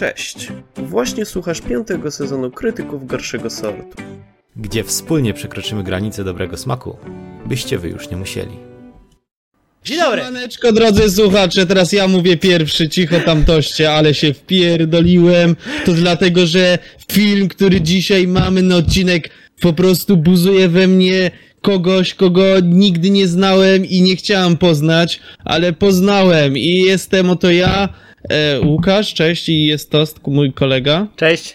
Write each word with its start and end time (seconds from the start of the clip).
Cześć! 0.00 0.48
Właśnie 0.76 1.24
słuchasz 1.24 1.60
piątego 1.60 2.10
sezonu 2.10 2.50
Krytyków 2.50 3.06
Gorszego 3.06 3.50
Sortu. 3.50 4.02
Gdzie 4.56 4.84
wspólnie 4.84 5.34
przekroczymy 5.34 5.84
granice 5.84 6.24
dobrego 6.24 6.56
smaku, 6.56 6.96
byście 7.46 7.78
wy 7.78 7.88
już 7.88 8.10
nie 8.10 8.16
musieli. 8.16 8.50
Dzień 9.84 9.98
dobry! 9.98 10.20
Siemaneczko, 10.20 10.72
drodzy 10.72 11.10
słuchacze, 11.10 11.66
teraz 11.66 11.92
ja 11.92 12.08
mówię 12.08 12.36
pierwszy, 12.36 12.88
cicho 12.88 13.20
tam 13.20 13.44
toście, 13.44 13.92
ale 13.92 14.14
się 14.14 14.34
wpierdoliłem. 14.34 15.56
To 15.84 15.92
dlatego, 15.92 16.46
że 16.46 16.78
film, 17.12 17.48
który 17.48 17.80
dzisiaj 17.80 18.26
mamy 18.26 18.62
na 18.62 18.76
odcinek, 18.76 19.30
po 19.60 19.72
prostu 19.72 20.16
buzuje 20.16 20.68
we 20.68 20.86
mnie 20.86 21.30
kogoś, 21.62 22.14
kogo 22.14 22.44
nigdy 22.62 23.10
nie 23.10 23.28
znałem 23.28 23.84
i 23.84 24.02
nie 24.02 24.16
chciałem 24.16 24.56
poznać, 24.56 25.20
ale 25.44 25.72
poznałem 25.72 26.58
i 26.58 26.70
jestem 26.70 27.30
oto 27.30 27.50
ja, 27.50 27.88
Łukasz, 28.64 29.14
cześć, 29.14 29.48
i 29.48 29.66
jest 29.66 29.90
Tost, 29.90 30.20
mój 30.26 30.52
kolega. 30.52 31.06
Cześć! 31.16 31.54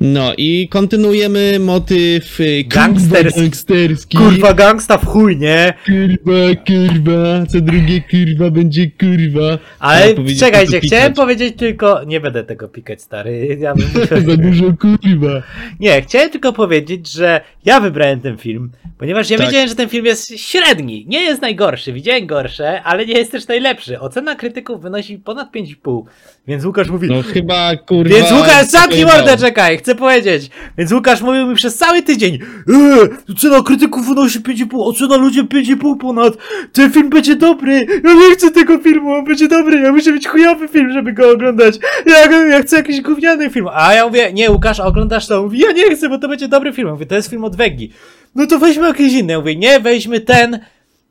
No 0.00 0.32
i 0.36 0.68
kontynuujemy 0.70 1.58
motyw 1.58 2.36
kurwa 2.36 2.84
Gangsterski. 2.86 3.40
gangsterski. 3.40 4.18
Kurwa 4.18 4.54
gangsta 4.54 4.98
w 4.98 5.06
chuj, 5.06 5.36
nie? 5.36 5.74
Kurwa, 5.86 6.54
kurwa, 6.66 7.46
co 7.46 7.60
drugie 7.60 8.00
kurwa 8.10 8.50
będzie 8.50 8.90
kurwa. 8.90 9.58
Ale 9.78 10.14
czekajcie, 10.40 10.80
chciałem 10.80 11.12
powiedzieć 11.12 11.56
tylko... 11.56 12.04
Nie 12.04 12.20
będę 12.20 12.44
tego 12.44 12.68
pikać, 12.68 13.02
stary. 13.02 13.56
Ja 13.60 13.74
bym... 13.74 13.86
Za 14.30 14.36
dużo 14.36 14.64
kurwa. 14.80 15.42
Nie, 15.80 16.02
chciałem 16.02 16.30
tylko 16.30 16.52
powiedzieć, 16.52 17.12
że 17.12 17.40
ja 17.64 17.80
wybrałem 17.80 18.20
ten 18.20 18.36
film, 18.38 18.70
ponieważ 18.98 19.30
ja 19.30 19.38
Tak. 19.38 19.46
wiedziałem, 19.46 19.68
że 19.68 19.74
ten 19.74 19.88
film 19.88 20.06
jest 20.06 20.38
średni. 20.38 21.06
Nie 21.08 21.20
jest 21.20 21.42
najgorszy, 21.42 21.92
widziałem 21.92 22.26
gorsze, 22.26 22.82
ale 22.82 23.06
nie 23.06 23.14
jest 23.14 23.32
też 23.32 23.48
najlepszy. 23.48 24.00
Ocena 24.00 24.34
krytyków 24.34 24.82
wynosi 24.82 25.18
ponad 25.18 25.52
5,5. 25.54 26.02
Więc 26.48 26.64
Łukasz 26.64 26.90
mówi... 26.90 27.08
No 27.08 27.22
chyba 27.22 27.76
kurwa. 27.76 28.14
Więc 28.14 28.32
Łukasz, 28.32 28.66
zamknij 28.66 29.04
mordę, 29.04 29.36
czekaj, 29.36 29.78
chcę 29.78 29.94
powiedzieć. 29.94 30.50
Więc 30.78 30.92
Łukasz 30.92 31.22
mówił 31.22 31.46
mi 31.46 31.54
przez 31.54 31.76
cały 31.76 32.02
tydzień 32.02 32.38
Eee, 32.68 33.36
cena 33.38 33.62
krytyków 33.62 34.06
wynosi 34.06 34.40
5,5, 34.40 34.66
ocena 34.72 35.16
ludziom 35.16 35.46
5,5 35.46 35.98
ponad. 35.98 36.34
Ten 36.72 36.92
film 36.92 37.10
będzie 37.10 37.36
dobry. 37.36 37.86
Ja 38.04 38.14
nie 38.14 38.34
chcę 38.34 38.50
tego 38.50 38.78
filmu, 38.78 39.12
on 39.12 39.24
będzie 39.24 39.48
dobry. 39.48 39.80
Ja 39.80 39.92
muszę 39.92 40.12
mieć 40.12 40.28
chujowy 40.28 40.68
film, 40.68 40.92
żeby 40.92 41.12
go 41.12 41.30
oglądać. 41.30 41.74
Ja, 42.06 42.46
ja 42.46 42.62
chcę 42.62 42.76
jakiś 42.76 43.00
gówniany 43.00 43.50
film. 43.50 43.66
A 43.72 43.94
ja 43.94 44.06
mówię, 44.06 44.32
nie 44.32 44.50
Łukasz, 44.50 44.80
oglądasz 44.80 45.26
to? 45.26 45.38
On 45.38 45.44
Mówi, 45.44 45.58
ja 45.58 45.72
nie 45.72 45.96
chcę, 45.96 46.08
bo 46.08 46.18
to 46.18 46.28
będzie 46.28 46.48
dobry 46.48 46.72
film. 46.72 46.88
Ja 46.88 46.94
Mówię, 46.94 47.06
to 47.06 47.14
jest 47.14 47.30
film 47.30 47.44
od 47.44 47.56
Wegi. 47.56 47.92
No 48.34 48.46
to 48.46 48.58
weźmy 48.58 48.86
jakiś 48.86 49.12
inny. 49.12 49.32
Ja 49.32 49.38
Mówię, 49.38 49.56
nie, 49.56 49.80
weźmy 49.80 50.20
ten. 50.20 50.58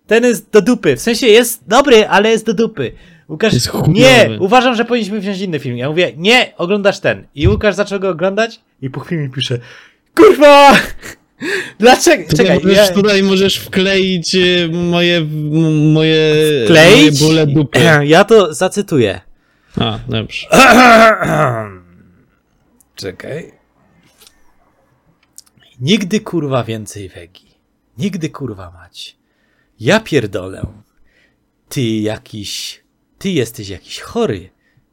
Ten 0.08 0.23
jest 0.23 0.52
do 0.52 0.62
dupy. 0.62 0.96
W 0.96 1.02
sensie 1.02 1.28
jest 1.28 1.68
dobry, 1.68 2.08
ale 2.08 2.30
jest 2.30 2.46
do 2.46 2.53
dupy. 2.53 2.92
Łukasz, 3.30 3.53
nie, 3.88 4.38
uważam, 4.39 4.75
że 4.75 4.85
powinniśmy 4.85 5.19
wziąć 5.19 5.39
inny 5.39 5.59
film. 5.59 5.77
Ja 5.77 5.89
mówię, 5.89 6.13
nie, 6.17 6.53
oglądasz 6.58 6.99
ten. 6.99 7.27
I 7.35 7.47
Łukasz 7.47 7.75
zaczął 7.75 7.99
go 7.99 8.09
oglądać 8.09 8.59
i 8.81 8.89
po 8.89 8.99
chwili 8.99 9.30
pisze, 9.30 9.59
kurwa! 10.16 10.73
Dlaczego? 11.80 12.30
Tutaj, 12.30 12.45
Czekaj, 12.45 12.59
możesz, 12.63 12.77
ja... 12.77 12.94
tutaj 12.94 13.23
możesz 13.23 13.57
wkleić 13.57 14.35
e, 14.35 14.67
moje, 14.67 15.22
moje, 15.94 16.33
Kleić? 16.67 17.22
moje 17.22 17.30
bóle 17.30 17.47
dupy. 17.47 17.80
Ja 18.05 18.23
to 18.23 18.53
zacytuję. 18.53 19.22
A, 19.80 20.00
dobrze. 20.09 20.47
Czekaj. 22.95 23.52
Nigdy 25.81 26.19
kurwa 26.19 26.63
więcej 26.63 27.09
wegi. 27.09 27.55
Nigdy 27.97 28.30
kurwa 28.30 28.72
mać. 28.72 29.17
Ja 29.80 30.00
pierdolę. 30.00 30.66
Ty 31.69 31.81
jakiś. 31.81 32.83
Ty 33.20 33.30
jesteś 33.30 33.70
jakiś 33.70 34.00
chory, 34.00 34.50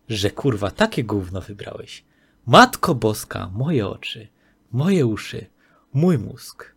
że 0.08 0.30
kurwa 0.30 0.70
takie 0.70 1.04
gówno 1.04 1.40
wybrałeś. 1.40 2.04
Matko 2.46 2.94
Boska, 2.94 3.50
moje 3.54 3.88
oczy, 3.88 4.28
moje 4.72 5.06
uszy, 5.06 5.46
mój 5.92 6.18
mózg. 6.18 6.74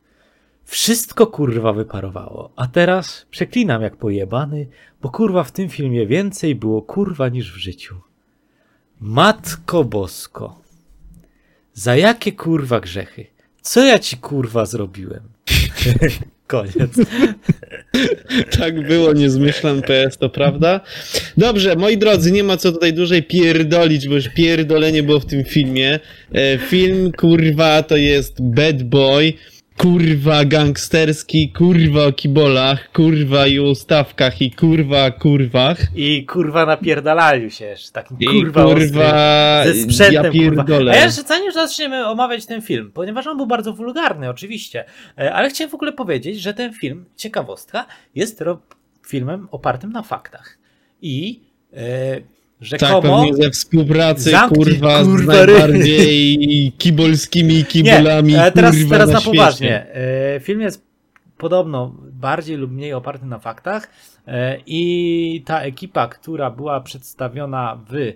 Wszystko 0.64 1.28
kurwa 1.28 1.74
wyparowało, 1.74 2.52
a 2.56 2.68
teraz 2.68 3.26
przeklinam 3.32 3.82
jak 3.82 3.98
pojebany, 3.98 4.68
bo 5.02 5.10
kurwa 5.10 5.44
w 5.44 5.52
tym 5.52 5.70
filmie 5.70 6.08
więcej 6.08 6.56
było 6.56 6.82
kurwa 6.82 7.30
niż 7.30 7.54
w 7.54 7.58
życiu. 7.58 7.96
Matko 9.00 9.84
Bosko. 9.84 10.62
Za 11.74 11.96
jakie 11.96 12.32
kurwa 12.32 12.80
grzechy? 12.80 13.28
Co 13.62 13.86
ja 13.86 14.00
ci 14.00 14.18
kurwa 14.18 14.66
zrobiłem? 14.66 15.24
Koniec. 16.50 16.94
Tak 18.60 18.88
było, 18.88 19.14
nie 19.14 19.30
zmyślam 19.30 19.82
PS, 19.82 20.18
to 20.18 20.30
prawda. 20.30 20.82
Dobrze, 21.38 21.76
moi 21.76 21.98
drodzy, 21.98 22.32
nie 22.32 22.44
ma 22.44 22.58
co 22.58 22.72
tutaj 22.72 22.94
dłużej 22.94 23.24
pierdolić, 23.24 24.08
bo 24.08 24.16
już 24.16 24.30
pierdolenie 24.30 25.04
było 25.04 25.20
w 25.20 25.26
tym 25.26 25.44
filmie. 25.44 26.00
E, 26.34 26.58
film, 26.58 27.12
kurwa, 27.12 27.84
to 27.84 27.98
jest 27.98 28.42
Bad 28.42 28.84
Boy, 28.84 29.34
kurwa 29.80 30.46
gangsterski, 30.46 31.50
kurwa 31.58 32.06
o 32.06 32.12
kibolach, 32.12 32.92
kurwa 32.92 33.48
i 33.48 33.60
ustawkach 33.60 34.42
i 34.42 34.52
kurwa 34.52 35.06
o 35.06 35.12
kurwach. 35.12 35.78
I 35.96 36.26
kurwa 36.26 36.66
napierdalaliu 36.66 37.50
się 37.50 37.66
jeszcze, 37.66 37.92
takim 37.92 38.18
I 38.20 38.26
kurwa, 38.26 38.64
kurwa, 38.64 39.60
ostrym, 39.60 39.76
ze 39.76 39.84
sprzętem 39.84 40.14
ja 40.14 40.22
kurwa. 40.22 40.64
pierdolę. 40.64 40.92
A 40.92 40.96
ja 40.96 41.06
jeszcze 41.06 41.22
zanim 41.22 41.52
zaczniemy 41.52 42.08
omawiać 42.08 42.46
ten 42.46 42.62
film, 42.62 42.92
ponieważ 42.94 43.28
on 43.28 43.38
był 43.38 43.48
bardzo 43.48 43.74
wulgarny 43.74 44.30
oczywiście, 44.30 44.86
e, 45.18 45.34
ale 45.34 45.50
chciałem 45.50 45.72
w 45.72 45.76
ogóle 45.76 45.94
powiedzieć, 45.94 46.42
że 46.42 46.54
ten 46.54 46.74
film, 46.74 47.06
ciekawostka, 47.16 47.86
jest 48.16 48.44
filmem 49.08 49.48
opartym 49.52 49.92
na 49.92 50.04
faktach. 50.04 50.58
I 51.02 51.42
Tak, 52.60 52.68
rzekomo... 52.68 53.02
pewnie 53.02 53.44
ze 53.44 53.50
współpracy, 53.52 54.30
Zamknij, 54.32 54.66
kurwa, 54.66 55.04
kurwa, 55.04 55.34
z 55.34 55.48
najbardziej 55.48 56.72
kibolskimi 56.78 57.66
kibolami, 57.66 58.34
Nie, 58.34 58.44
e, 58.44 58.52
teraz, 58.52 58.76
kurwa, 58.76 58.90
teraz 58.90 59.10
na, 59.10 59.14
na 59.14 59.22
poważnie. 59.22 59.88
E, 59.94 60.40
Film 60.40 60.62
jest 60.62 60.86
podobno 61.38 61.96
bardziej 62.12 62.58
lub 62.58 62.72
mniej 62.72 62.94
oparty 62.94 63.26
na 63.26 63.40
faktach 63.40 63.90
e, 64.28 64.58
i 64.66 65.44
ta 65.46 65.62
ekipa, 65.62 66.08
która 66.08 66.52
była 66.52 66.82
przedstawiona 66.82 67.80
w 67.90 68.14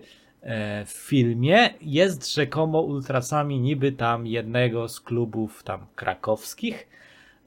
w 0.85 0.91
filmie 0.91 1.69
jest 1.81 2.33
rzekomo 2.33 2.81
ultrasami 2.81 3.59
niby 3.59 3.91
tam 3.91 4.27
jednego 4.27 4.89
z 4.89 5.01
klubów 5.01 5.63
tam 5.63 5.85
krakowskich 5.95 6.87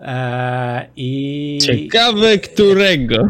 e, 0.00 0.86
i 0.96 1.58
Ciekawe 1.62 2.38
którego. 2.38 3.28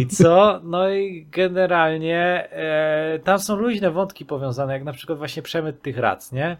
i 0.00 0.06
co? 0.06 0.60
No 0.64 0.90
i 0.90 1.26
generalnie 1.32 2.48
e, 2.52 3.18
tam 3.24 3.38
są 3.38 3.56
luźne 3.56 3.90
wątki 3.90 4.24
powiązane, 4.24 4.72
jak 4.72 4.84
na 4.84 4.92
przykład 4.92 5.18
właśnie 5.18 5.42
przemyt 5.42 5.82
tych 5.82 5.98
rac, 5.98 6.32
nie? 6.32 6.56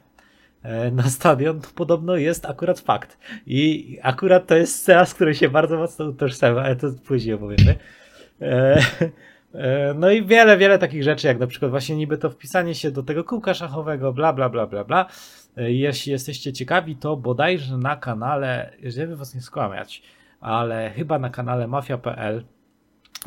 E, 0.63 0.91
na 0.91 1.03
stadion 1.03 1.61
to 1.61 1.69
podobno 1.75 2.17
jest 2.17 2.47
akurat 2.47 2.81
fakt. 2.81 3.19
I 3.47 3.99
akurat 4.03 4.47
to 4.47 4.55
jest 4.55 4.77
scena, 4.77 5.05
z 5.05 5.15
której 5.15 5.35
się 5.35 5.49
bardzo 5.49 5.79
mocno 5.79 6.05
utożsamiam, 6.05 6.59
ale 6.65 6.77
to 6.77 6.87
później 7.07 7.35
opowiemy. 7.35 7.75
E, 8.41 8.81
e, 9.55 9.95
no 9.95 10.11
i 10.11 10.25
wiele, 10.27 10.57
wiele 10.57 10.79
takich 10.79 11.03
rzeczy, 11.03 11.27
jak 11.27 11.39
na 11.39 11.47
przykład 11.47 11.71
właśnie 11.71 11.97
niby 11.97 12.19
to 12.19 12.31
wpisanie 12.31 12.75
się 12.75 12.91
do 12.91 13.03
tego 13.03 13.25
kółka 13.25 13.55
szachowego, 13.55 14.13
bla, 14.13 14.33
bla, 14.33 14.49
bla, 14.49 14.67
bla, 14.67 14.85
bla. 14.85 15.07
E, 15.59 15.73
Jeśli 15.73 16.13
jesteście 16.13 16.53
ciekawi, 16.53 16.97
to 16.97 17.17
bodajże 17.17 17.79
na 17.79 17.97
kanale, 17.97 18.73
żeby 18.83 19.17
was 19.17 19.35
nie 19.35 19.41
skłamiać, 19.41 20.03
ale 20.41 20.91
chyba 20.91 21.19
na 21.19 21.31
kanale 21.31 21.69
mafia.pl 21.69 22.45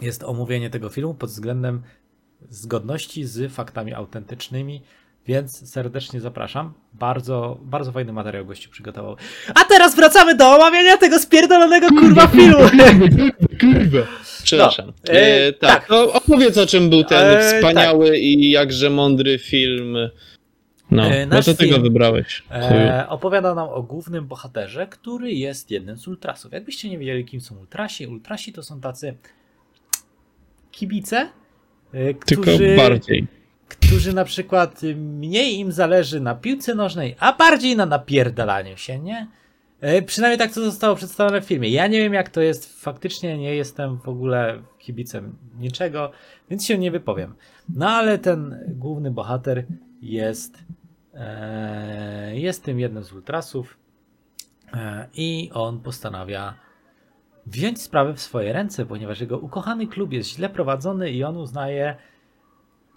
jest 0.01 0.23
omówienie 0.23 0.69
tego 0.69 0.89
filmu 0.89 1.13
pod 1.13 1.29
względem 1.29 1.81
zgodności 2.49 3.25
z 3.25 3.53
faktami 3.53 3.93
autentycznymi, 3.93 4.81
więc 5.27 5.69
serdecznie 5.69 6.19
zapraszam. 6.19 6.73
Bardzo, 6.93 7.57
bardzo 7.61 7.91
fajny 7.91 8.13
materiał 8.13 8.45
gościu 8.45 8.69
przygotował. 8.69 9.15
A 9.55 9.65
teraz 9.65 9.95
wracamy 9.95 10.35
do 10.35 10.55
omawiania 10.55 10.97
tego 10.97 11.19
spierdolonego 11.19 11.87
kurwa 11.87 12.27
filmu! 12.27 12.57
Kurwa. 13.59 14.07
Przepraszam. 14.43 14.93
No, 15.07 15.13
e, 15.13 15.47
e, 15.47 15.53
tak, 15.53 15.79
tak. 15.79 15.87
to 15.87 16.13
opowiedz 16.13 16.57
o 16.57 16.65
czym 16.65 16.89
był 16.89 17.03
ten 17.03 17.37
E, 17.37 17.41
wspaniały 17.41 18.17
i 18.17 18.51
jakże 18.51 18.89
mądry 18.89 19.39
film. 19.39 19.97
No, 20.91 21.05
E, 21.05 21.25
no 21.25 21.35
nasz 21.35 21.45
tego 21.55 21.79
wybrałeś. 21.79 22.43
E, 22.51 23.05
opowiada 23.09 23.55
nam 23.55 23.69
o 23.69 23.83
głównym 23.83 24.27
bohaterze, 24.27 24.87
który 24.87 25.31
jest 25.31 25.71
jednym 25.71 25.97
z 25.97 26.07
ultrasów. 26.07 26.51
Jakbyście 26.51 26.89
nie 26.89 26.97
wiedzieli, 26.97 27.25
kim 27.25 27.41
są 27.41 27.57
ultrasi, 27.57 28.07
ultrasi 28.07 28.53
to 28.53 28.63
są 28.63 28.81
tacy 28.81 29.17
kibice, 30.71 31.29
e, 31.93 32.13
Tylko 32.13 32.41
którzy, 32.41 32.75
bardziej. 32.75 33.27
którzy 33.69 34.13
na 34.13 34.25
przykład 34.25 34.81
mniej 34.95 35.59
im 35.59 35.71
zależy 35.71 36.19
na 36.19 36.35
piłce 36.35 36.75
nożnej, 36.75 37.15
a 37.19 37.33
bardziej 37.33 37.75
na 37.75 37.85
napierdalaniu 37.85 38.77
się, 38.77 38.99
nie? 38.99 39.27
E, 39.81 40.01
Przynajmniej 40.01 40.37
tak 40.39 40.53
to 40.53 40.61
zostało 40.61 40.95
przedstawione 40.95 41.41
w 41.41 41.45
filmie. 41.45 41.69
Ja 41.69 41.87
nie 41.87 41.99
wiem 41.99 42.13
jak 42.13 42.29
to 42.29 42.41
jest 42.41 42.81
faktycznie, 42.83 43.37
nie 43.37 43.55
jestem 43.55 43.97
w 43.97 44.09
ogóle 44.09 44.61
kibicem 44.79 45.35
niczego, 45.59 46.11
więc 46.49 46.65
się 46.65 46.77
nie 46.77 46.91
wypowiem. 46.91 47.33
No 47.75 47.89
ale 47.89 48.17
ten 48.17 48.59
główny 48.67 49.11
bohater 49.11 49.65
jest, 50.01 50.57
jest 52.33 52.63
tym 52.63 52.79
jednym 52.79 53.03
z 53.03 53.13
ultrasów 53.13 53.77
e, 54.73 55.07
i 55.13 55.49
on 55.53 55.79
postanawia 55.79 56.53
wziąć 57.45 57.81
sprawę 57.81 58.13
w 58.13 58.21
swoje 58.21 58.53
ręce, 58.53 58.85
ponieważ 58.85 59.21
jego 59.21 59.37
ukochany 59.39 59.87
klub 59.87 60.13
jest 60.13 60.29
źle 60.29 60.49
prowadzony 60.49 61.11
i 61.11 61.23
on 61.23 61.37
uznaje 61.37 61.95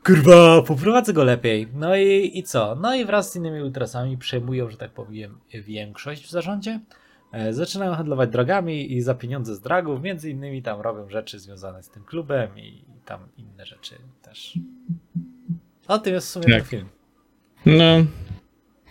kurwa, 0.04 0.62
poprowadzę 0.62 1.12
go 1.12 1.24
lepiej. 1.24 1.68
No 1.74 1.96
i, 1.96 2.38
i 2.38 2.42
co? 2.42 2.74
No 2.74 2.94
i 2.94 3.04
wraz 3.04 3.32
z 3.32 3.36
innymi 3.36 3.62
ultrasami 3.62 4.18
przejmują, 4.18 4.70
że 4.70 4.76
tak 4.76 4.90
powiem, 4.90 5.38
większość 5.52 6.26
w 6.26 6.30
zarządzie. 6.30 6.80
E, 7.32 7.52
Zaczynają 7.52 7.94
handlować 7.94 8.30
drogami 8.30 8.92
i 8.92 9.00
za 9.02 9.14
pieniądze 9.14 9.54
z 9.54 9.60
dragów, 9.60 10.02
między 10.02 10.30
innymi 10.30 10.62
tam 10.62 10.80
robią 10.80 11.08
rzeczy 11.08 11.38
związane 11.38 11.82
z 11.82 11.88
tym 11.90 12.04
klubem 12.04 12.58
i 12.58 12.84
tam 13.04 13.20
inne 13.36 13.66
rzeczy 13.66 13.94
też. 14.22 14.58
O 15.88 15.98
tym 15.98 16.14
jest 16.14 16.26
w 16.26 16.30
sumie 16.30 16.44
Tak. 16.44 16.54
ten 16.54 16.64
film. 16.64 16.88
No. 17.66 18.04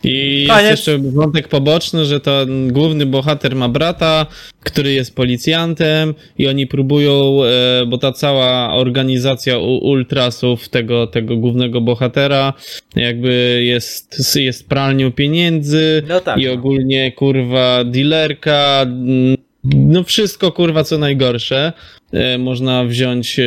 I 0.04 0.46
Koniec. 0.50 0.64
jest 0.70 0.88
jeszcze 0.88 0.98
wątek 0.98 1.48
poboczny, 1.48 2.06
że 2.06 2.20
to 2.20 2.46
główny 2.68 3.06
bohater 3.06 3.56
ma 3.56 3.70
brata, 3.70 4.26
który 4.60 4.94
jest 4.94 5.16
policjantem 5.16 6.14
i 6.38 6.48
oni 6.48 6.68
próbują, 6.68 7.44
e, 7.44 7.86
bo 7.86 7.98
ta 7.98 8.12
cała 8.12 8.74
organizacja 8.74 9.58
ultrasów 9.58 10.70
tego, 10.70 11.08
tego 11.08 11.38
głównego 11.38 11.82
bohatera 11.82 12.54
jakby 12.96 13.62
jest, 13.66 14.36
jest 14.36 14.70
pralnią 14.70 15.12
pieniędzy 15.12 16.04
No 16.08 16.20
tak. 16.20 16.40
i 16.40 16.50
ogólnie 16.50 17.12
kurwa 17.12 17.84
dealerka, 17.84 18.82
mm, 18.82 19.38
no 19.64 20.04
wszystko 20.04 20.52
kurwa 20.52 20.84
co 20.84 20.98
najgorsze 20.98 21.74
e, 22.12 22.38
można 22.38 22.84
wziąć 22.84 23.40
e, 23.40 23.44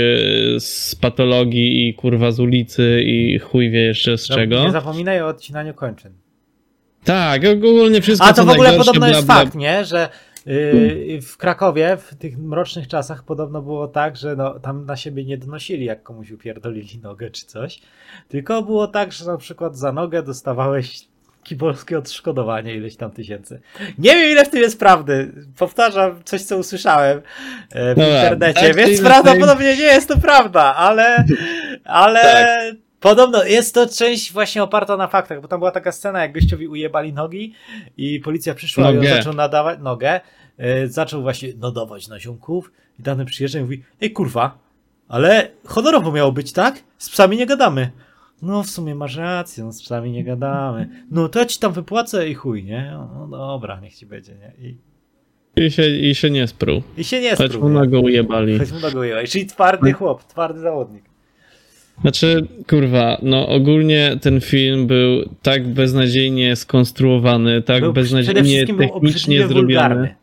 z 0.61 0.95
patologii 1.01 1.89
i 1.89 1.95
kurwa 1.95 2.31
z 2.33 2.41
ulicy 2.41 3.03
i 3.03 3.39
chuj 3.39 3.71
wie 3.71 3.83
jeszcze 3.83 4.19
z 4.19 4.31
No, 4.31 4.37
czego. 4.37 4.65
Nie 4.65 4.71
zapominaj 4.71 5.23
o 5.23 5.27
odcinaniu 5.27 5.75
kończyn. 5.75 6.13
Tak, 7.05 7.43
ogólnie 7.45 8.01
wszystko 8.01 8.27
A 8.27 8.33
to 8.33 8.37
co 8.37 8.45
w 8.45 8.51
ogóle 8.51 8.69
najgorsze, 8.69 8.93
podobno 8.93 9.07
bla, 9.07 9.17
jest 9.17 9.27
bla. 9.27 9.35
fakt, 9.35 9.55
nie? 9.55 9.85
Że 9.85 10.09
yy, 10.47 11.23
w 11.23 11.37
Krakowie 11.37 11.97
w 11.97 12.15
tych 12.15 12.39
mrocznych 12.39 12.89
czasach 12.89 13.25
podobno 13.25 13.62
było 13.62 13.89
tak, 13.89 14.17
że 14.17 14.37
no, 14.37 14.59
tam 14.59 14.87
na 14.87 14.97
siebie 14.97 15.25
nie 15.25 15.39
donosili, 15.39 15.85
jak 15.85 16.03
komuś 16.03 16.31
upierdolili 16.31 16.99
nogę 17.03 17.31
czy 17.31 17.47
coś. 17.47 17.81
Tylko 18.29 18.62
było 18.62 18.89
tak, 18.89 19.12
że 19.12 19.25
na 19.25 19.37
przykład 19.37 19.77
za 19.79 19.93
nogę 19.93 20.23
dostawałeś 20.23 21.09
kibolskie 21.47 21.99
odszkodowanie 21.99 22.75
ileś 22.75 22.97
tam 22.97 23.11
tysięcy. 23.11 23.61
Nie 23.99 24.11
wiem 24.15 24.31
ile 24.31 24.45
w 24.45 24.49
tym 24.49 24.61
jest 24.61 24.79
prawdy. 24.79 25.33
Powtarzam 25.59 26.21
coś, 26.25 26.43
co 26.43 26.59
usłyszałem 26.59 27.19
e, 27.71 27.95
w 27.95 27.99
Dobra, 27.99 28.23
internecie, 28.23 28.61
tak 28.61 28.77
więc 28.77 29.01
prawdopodobnie 29.01 29.77
nie 29.77 29.83
jest 29.83 30.09
to 30.09 30.19
prawda, 30.19 30.75
ale, 30.77 31.25
ale 31.85 32.21
Tak. 32.21 32.59
podobno 33.01 33.45
jest 33.45 33.75
to 33.75 33.87
część 33.89 34.33
właśnie 34.33 34.63
oparta 34.63 34.97
na 34.97 35.09
faktach, 35.09 35.41
bo 35.41 35.49
tam 35.49 35.61
była 35.61 35.71
taka 35.71 35.93
scena, 35.93 36.23
jak 36.23 36.33
gościowi 36.33 36.69
ujebali 36.69 37.13
nogi 37.13 37.55
i 37.97 38.21
policja 38.21 38.55
przyszła 38.55 38.91
i 38.91 38.95
Nogę. 38.95 39.11
on 39.11 39.17
zaczął 39.17 39.33
nadawać 39.35 39.79
nogę, 39.83 40.21
e, 40.59 40.89
zaczął 40.89 41.23
właśnie 41.23 41.49
nadawać 41.59 42.09
na 42.09 42.21
ziomków 42.21 42.73
i 42.99 43.03
dany 43.03 43.25
przyjeżdża 43.25 43.59
i 43.59 43.63
mówi, 43.63 43.85
ej 44.03 44.11
kurwa, 44.13 44.59
ale 45.09 45.49
honorowo 45.67 46.13
miało 46.13 46.33
być, 46.33 46.53
tak? 46.53 46.75
Z 46.99 47.11
psami 47.11 47.37
nie 47.37 47.47
gadamy. 47.47 47.91
No 48.43 48.62
w 48.62 48.71
sumie 48.71 48.94
masz 48.94 49.17
rację, 49.17 49.65
no 49.65 49.73
z 49.73 49.83
psami 49.83 50.11
nie 50.11 50.25
gadamy. 50.25 50.88
No 51.11 51.29
to 51.29 51.38
ja 51.38 51.47
ci 51.47 51.59
tam 51.59 51.73
wypłacę 51.73 52.29
i 52.29 52.35
chuj, 52.35 52.65
nie? 52.65 52.93
No 53.15 53.29
dobra, 53.31 53.81
niech 53.81 53.94
ci 53.94 54.06
będzie, 54.06 54.33
nie? 54.35 54.69
I, 54.69 54.77
I 55.67 55.71
się, 55.71 55.87
I 55.88 56.15
się 56.15 56.31
nie 56.31 56.47
sprół. 56.47 56.83
i 56.99 57.05
się 57.05 57.21
nie 57.21 57.31
Choć 57.31 57.41
mu 57.41 57.47
spróbuj. 57.49 57.73
nogę 57.73 57.99
ujebali. 57.99 58.59
Choć 58.59 58.73
mu 58.73 58.81
nogą 58.81 58.99
ujebali. 59.00 59.29
Czyli 59.29 59.47
twardy 59.47 59.93
chłop, 59.93 60.25
twardy 60.25 60.61
zawodnik. 60.61 61.05
Znaczy, 62.00 62.47
kurwa, 62.71 63.19
no 63.23 63.49
ogólnie 63.49 64.17
ten 64.23 64.41
film 64.41 64.87
był 64.87 65.29
tak 65.43 65.69
beznadziejnie 65.69 66.56
skonstruowany, 66.56 67.62
tak 67.62 67.81
Był, 67.83 67.93
beznadziejnie 67.93 68.67
był 68.67 68.77
technicznie 68.79 69.38
zrobiony. 69.38 69.62
wulgarny. 69.62 70.15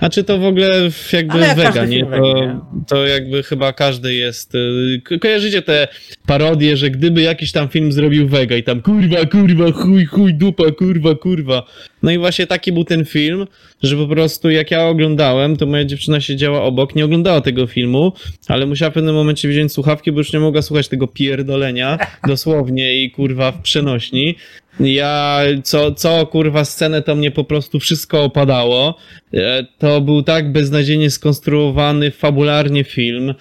A 0.00 0.08
czy 0.10 0.24
to 0.24 0.38
w 0.38 0.44
ogóle 0.44 0.90
jakby 1.12 1.32
Ale 1.34 1.54
wega, 1.54 1.84
nie? 1.84 2.04
To, 2.06 2.66
to 2.88 3.06
jakby 3.06 3.42
chyba 3.42 3.72
każdy 3.72 4.14
jest. 4.14 4.54
y, 4.54 5.02
ko- 5.08 5.18
Kojarzycie 5.18 5.62
te 5.62 5.88
parodie, 6.26 6.76
że 6.76 6.90
gdyby 6.90 7.22
jakiś 7.22 7.52
tam 7.52 7.68
film 7.68 7.92
zrobił 7.92 8.28
wega 8.28 8.56
i 8.56 8.62
tam 8.62 8.82
kurwa, 8.82 9.26
kurwa, 9.26 9.72
chuj, 9.72 10.04
chuj, 10.06 10.34
dupa, 10.34 10.70
kurwa, 10.70 11.14
kurwa. 11.14 11.66
No 12.02 12.10
i 12.10 12.18
właśnie 12.18 12.46
taki 12.46 12.72
był 12.72 12.84
ten 12.84 13.04
film, 13.04 13.46
że 13.82 13.96
po 13.96 14.06
prostu 14.06 14.50
jak 14.50 14.70
ja 14.70 14.86
oglądałem, 14.86 15.56
to 15.56 15.66
moja 15.66 15.84
dziewczyna 15.84 16.20
siedziała 16.20 16.62
obok, 16.62 16.94
nie 16.94 17.04
oglądała 17.04 17.40
tego 17.40 17.66
filmu, 17.66 18.12
ale 18.48 18.66
musiała 18.66 18.90
w 18.90 18.94
pewnym 18.94 19.14
momencie 19.14 19.48
wziąć 19.48 19.72
słuchawki, 19.72 20.12
bo 20.12 20.18
już 20.18 20.32
nie 20.32 20.40
mogła 20.40 20.62
słuchać 20.62 20.88
tego 20.88 21.06
pierdolenia, 21.06 21.98
dosłownie 22.26 23.04
i 23.04 23.10
kurwa 23.10 23.52
w 23.52 23.62
przenośni. 23.62 24.36
Ja, 24.80 25.40
co, 25.64 25.92
co 25.92 26.26
kurwa 26.26 26.64
scenę, 26.64 27.02
to 27.02 27.14
mnie 27.14 27.30
po 27.30 27.44
prostu 27.44 27.80
wszystko 27.80 28.22
opadało. 28.24 28.94
E, 29.34 29.66
To 29.78 30.00
był 30.00 30.22
tak 30.22 30.52
beznadziejnie 30.52 31.10
skonstruowany 31.10 32.10
fabularnie 32.10 32.84
film. 32.84 33.34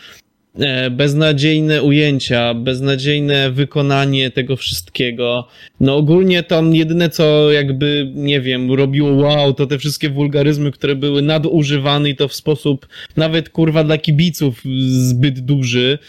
E, 0.59 0.89
Beznadziejne 0.89 1.83
ujęcia, 1.83 2.53
beznadziejne 2.53 3.51
wykonanie 3.51 4.31
tego 4.31 4.55
wszystkiego. 4.55 5.47
No 5.79 5.95
ogólnie 5.95 6.43
tam 6.43 6.75
jedyne 6.75 7.09
co 7.09 7.51
jakby, 7.51 8.11
nie 8.15 8.41
wiem, 8.41 8.71
robiło 8.71 9.11
wow, 9.11 9.53
to 9.53 9.67
te 9.67 9.77
wszystkie 9.77 10.09
wulgaryzmy, 10.09 10.71
które 10.71 10.95
były 10.95 11.21
nadużywane 11.21 12.09
i 12.09 12.15
to 12.15 12.27
w 12.27 12.33
sposób 12.33 12.87
nawet 13.17 13.49
kurwa 13.49 13.83
dla 13.83 13.97
kibiców 13.97 14.61
zbyt 14.87 15.39
duży. 15.39 15.99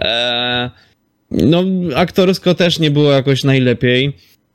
E, 0.00 0.70
no 1.30 1.64
aktorsko 1.94 2.54
też 2.54 2.78
nie 2.78 2.90
było 2.90 3.12
jakoś 3.12 3.44
najlepiej. 3.44 4.12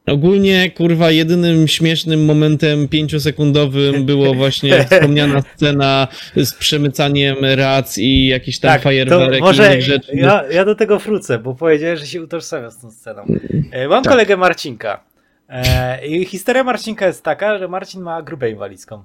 Ogólnie, 0.08 0.72
kurwa, 0.72 1.12
jedynym 1.12 1.68
śmiesznym 1.68 2.26
momentem 2.26 2.88
pięciosekundowym 2.88 4.06
było 4.06 4.34
właśnie 4.34 4.86
wspomniana 4.86 5.42
scena 5.56 6.08
z 6.36 6.54
przemycaniem 6.54 7.36
rac 7.56 7.98
i 7.98 8.28
jakiś 8.28 8.60
tam 8.60 8.80
fajerwerek 8.80 9.30
Tak, 9.30 9.40
i 9.40 9.42
może 9.42 9.66
innych 9.68 9.82
rzeczy. 9.82 10.12
ja, 10.16 10.44
ja 10.52 10.66
do 10.66 10.76
tego 10.76 11.00
wrócę, 11.00 11.40
bo 11.40 11.56
powiedziałeś, 11.56 12.00
że 12.00 12.08
się 12.08 12.24
utożsamiam 12.24 12.72
z 12.72 12.78
tą 12.80 12.92
sceną. 12.92 13.26
E, 13.72 13.88
Mam 13.88 14.04
Tak. 14.04 14.12
kolegę 14.14 14.38
Marcinka. 14.38 15.04
E, 15.50 16.06
I 16.08 16.26
historia 16.26 16.64
Marcinka 16.64 17.08
jest 17.08 17.24
taka, 17.24 17.58
że 17.58 17.68
Marcin 17.68 18.02
ma 18.02 18.22
grupę 18.22 18.50
inwalidzką. 18.50 19.04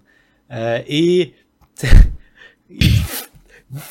E, 0.51 0.83
I, 0.89 1.33
i 2.71 2.79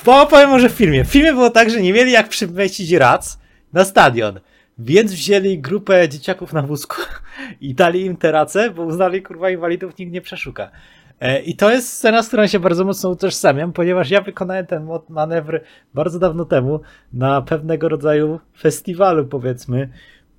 bo 0.05 0.21
opowiem 0.21 0.49
może 0.49 0.69
w 0.69 0.73
filmie. 0.73 1.03
W 1.03 1.07
filmie 1.07 1.33
było 1.33 1.49
tak, 1.49 1.69
że 1.69 1.81
nie 1.81 1.93
mieli 1.93 2.11
jak 2.11 2.29
przymieścić 2.29 2.91
rac 2.91 3.39
na 3.73 3.85
stadion. 3.85 4.39
Więc 4.79 5.13
wzięli 5.13 5.59
grupę 5.59 6.09
dzieciaków 6.09 6.53
na 6.53 6.61
wózku 6.61 6.95
i 7.61 7.75
dali 7.75 8.05
im 8.05 8.17
te 8.17 8.31
race, 8.31 8.71
bo 8.71 8.83
uznali, 8.83 9.21
kurwa, 9.21 9.49
inwalidów 9.49 9.97
nikt 9.97 10.11
nie 10.11 10.21
przeszuka. 10.21 10.71
E, 11.19 11.39
I 11.39 11.55
to 11.55 11.71
jest 11.71 11.93
scena, 11.93 12.23
z 12.23 12.27
którą 12.27 12.47
się 12.47 12.59
bardzo 12.59 12.85
mocno 12.85 13.09
utożsamiam, 13.09 13.73
ponieważ 13.73 14.09
ja 14.09 14.21
wykonałem 14.21 14.65
ten 14.65 14.87
manewr 15.09 15.61
bardzo 15.93 16.19
dawno 16.19 16.45
temu 16.45 16.79
na 17.13 17.41
pewnego 17.41 17.89
rodzaju 17.89 18.39
festiwalu, 18.59 19.25
powiedzmy. 19.25 19.89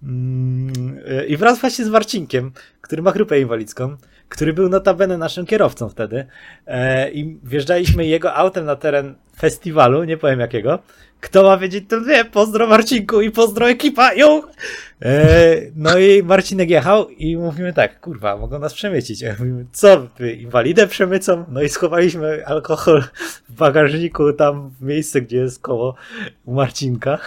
Mm, 0.03 0.99
e, 1.07 1.27
I 1.27 1.37
wraz 1.37 1.61
właśnie 1.61 1.85
z 1.85 1.89
Marcinkiem, 1.89 2.53
który 2.81 3.03
ma 3.03 3.13
grupę 3.13 3.41
inwalidzką, 3.41 3.97
który 4.29 4.53
był 4.53 4.69
notabene 4.69 5.19
naszym 5.19 5.47
kierowcą 5.47 5.89
wtedy. 5.89 6.27
E, 6.67 7.11
I 7.11 7.39
wjeżdżaliśmy 7.43 8.07
jego 8.07 8.35
autem 8.35 8.65
na 8.65 8.77
teren 8.77 9.15
festiwalu, 9.39 10.05
nie 10.05 10.17
powiem 10.17 10.41
jakiego. 10.41 10.79
Kto 11.21 11.43
ma 11.43 11.59
wiedzieć, 11.59 11.85
to 11.89 12.01
wie. 12.01 12.25
Pozdro 12.25 12.67
Marcinku 12.67 13.21
i 13.21 13.31
pozdro 13.31 13.69
ekipa. 13.71 14.13
Ją! 14.13 14.43
E, 15.03 15.57
no 15.77 15.99
i 15.99 16.23
Marcinek 16.23 16.71
jechał 16.71 17.09
i 17.09 17.37
mówimy 17.37 17.73
tak, 17.73 18.01
kurwa, 18.01 18.37
mogą 18.37 18.59
nas 18.59 18.75
przemycić. 18.75 19.25
Mówimy, 19.39 19.67
co, 19.73 20.09
inwalidę 20.39 20.87
przemycą? 20.87 21.45
No 21.49 21.63
i 21.63 21.69
schowaliśmy 21.69 22.47
alkohol 22.47 23.03
w 23.49 23.53
bagażniku 23.53 24.33
tam 24.33 24.71
w 24.81 24.83
miejsce, 24.83 25.21
gdzie 25.23 25.37
jest 25.37 25.63
koło 25.63 25.95
u 26.45 26.55
Marcinka. 26.55 27.19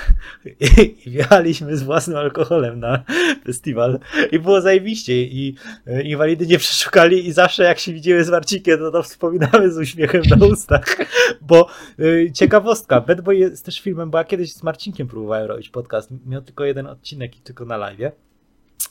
I, 0.46 0.96
i 1.06 1.12
wjechaliśmy 1.12 1.78
z 1.78 1.84
własnym 1.84 2.18
alkoholem 2.18 2.80
na 2.80 3.04
festiwal. 3.46 4.00
I 4.32 4.40
było 4.40 4.62
zajebiście. 4.62 5.22
I 5.22 5.56
e, 5.88 6.02
inwalidy 6.02 6.48
nie 6.48 6.58
przeszukali 6.58 7.28
i 7.28 7.32
zawsze 7.32 7.64
jak 7.64 7.80
się 7.80 7.94
widzimy 7.94 8.24
z 8.24 8.30
Marcinkiem, 8.30 8.80
to 8.80 8.92
to 8.92 9.04
wspominamy 9.04 9.72
z 9.72 9.78
uśmiechem 9.78 10.22
na 10.30 10.46
ustach, 10.46 10.98
bo 11.42 11.68
e, 12.00 12.32
ciekawostka, 12.32 13.02
Bad 13.02 13.22
Boy 13.22 13.36
jest 13.36 13.66
też 13.66 13.82
filmem, 13.82 14.12
bo 14.12 14.18
ja 14.18 14.24
kiedyś 14.24 14.54
z 14.54 14.64
Marcinkiem 14.64 15.08
próbowałem 15.08 15.48
robić 15.48 15.70
podcast, 15.70 16.10
miał 16.26 16.42
tylko 16.42 16.66
jeden 16.66 16.88
odcinek 16.88 17.38
i 17.38 17.42
tylko 17.42 17.61
na 17.66 17.78
live. 17.78 18.12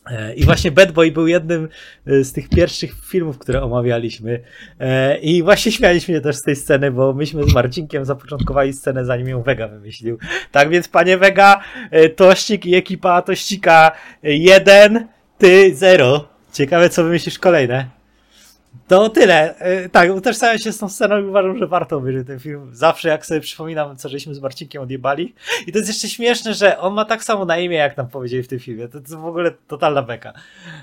E, 0.06 0.34
I 0.34 0.44
właśnie 0.44 0.70
Bad 0.70 0.92
Boy 0.92 1.12
był 1.12 1.26
jednym 1.26 1.68
e, 2.06 2.24
z 2.24 2.32
tych 2.32 2.48
pierwszych 2.48 2.94
filmów, 3.06 3.38
które 3.38 3.62
omawialiśmy. 3.62 4.40
E, 4.80 5.18
I 5.18 5.42
właśnie 5.42 5.72
śmialiśmy 5.72 6.14
się 6.14 6.20
też 6.20 6.36
z 6.36 6.42
tej 6.42 6.56
sceny, 6.56 6.90
bo 6.90 7.12
myśmy 7.12 7.44
z 7.44 7.54
Marcinkiem 7.54 8.04
zapoczątkowali 8.04 8.72
scenę, 8.72 9.04
zanim 9.04 9.28
ją 9.28 9.42
Vega 9.42 9.68
wymyślił. 9.68 10.18
Tak 10.52 10.68
więc, 10.68 10.88
panie 10.88 11.18
Vega, 11.18 11.60
Tościk 12.16 12.66
i 12.66 12.74
ekipa 12.74 13.22
Tościka 13.22 13.92
jeden, 14.22 15.06
ty 15.38 15.74
zero. 15.74 16.28
Ciekawe, 16.52 16.90
co 16.90 17.04
wymyślisz 17.04 17.38
kolejne. 17.38 17.99
To 18.88 19.08
tyle. 19.08 19.58
E, 19.58 19.88
Tak, 19.88 20.14
utożsamiam 20.14 20.58
się 20.58 20.72
z 20.72 20.78
tą 20.78 20.88
sceną 20.88 21.20
i 21.20 21.24
uważam, 21.24 21.58
że 21.58 21.66
warto 21.66 21.96
obejrzeć 21.96 22.26
ten 22.26 22.38
film. 22.38 22.70
Zawsze 22.72 23.08
jak 23.08 23.26
sobie 23.26 23.40
przypominam, 23.40 23.96
co 23.96 24.08
żeśmy 24.08 24.34
z 24.34 24.40
Marcinkiem 24.40 24.82
odjebali. 24.82 25.34
I 25.66 25.72
to 25.72 25.78
jest 25.78 25.90
jeszcze 25.90 26.08
śmieszne, 26.08 26.54
że 26.54 26.78
on 26.78 26.94
ma 26.94 27.04
tak 27.04 27.24
samo 27.24 27.44
na 27.44 27.58
imię, 27.58 27.76
jak 27.76 27.96
nam 27.96 28.08
powiedzieli 28.08 28.42
w 28.42 28.48
tym 28.48 28.58
filmie. 28.58 28.88
To 28.88 29.00
w 29.18 29.24
ogóle 29.24 29.52
totalna 29.68 30.02
beka. 30.02 30.32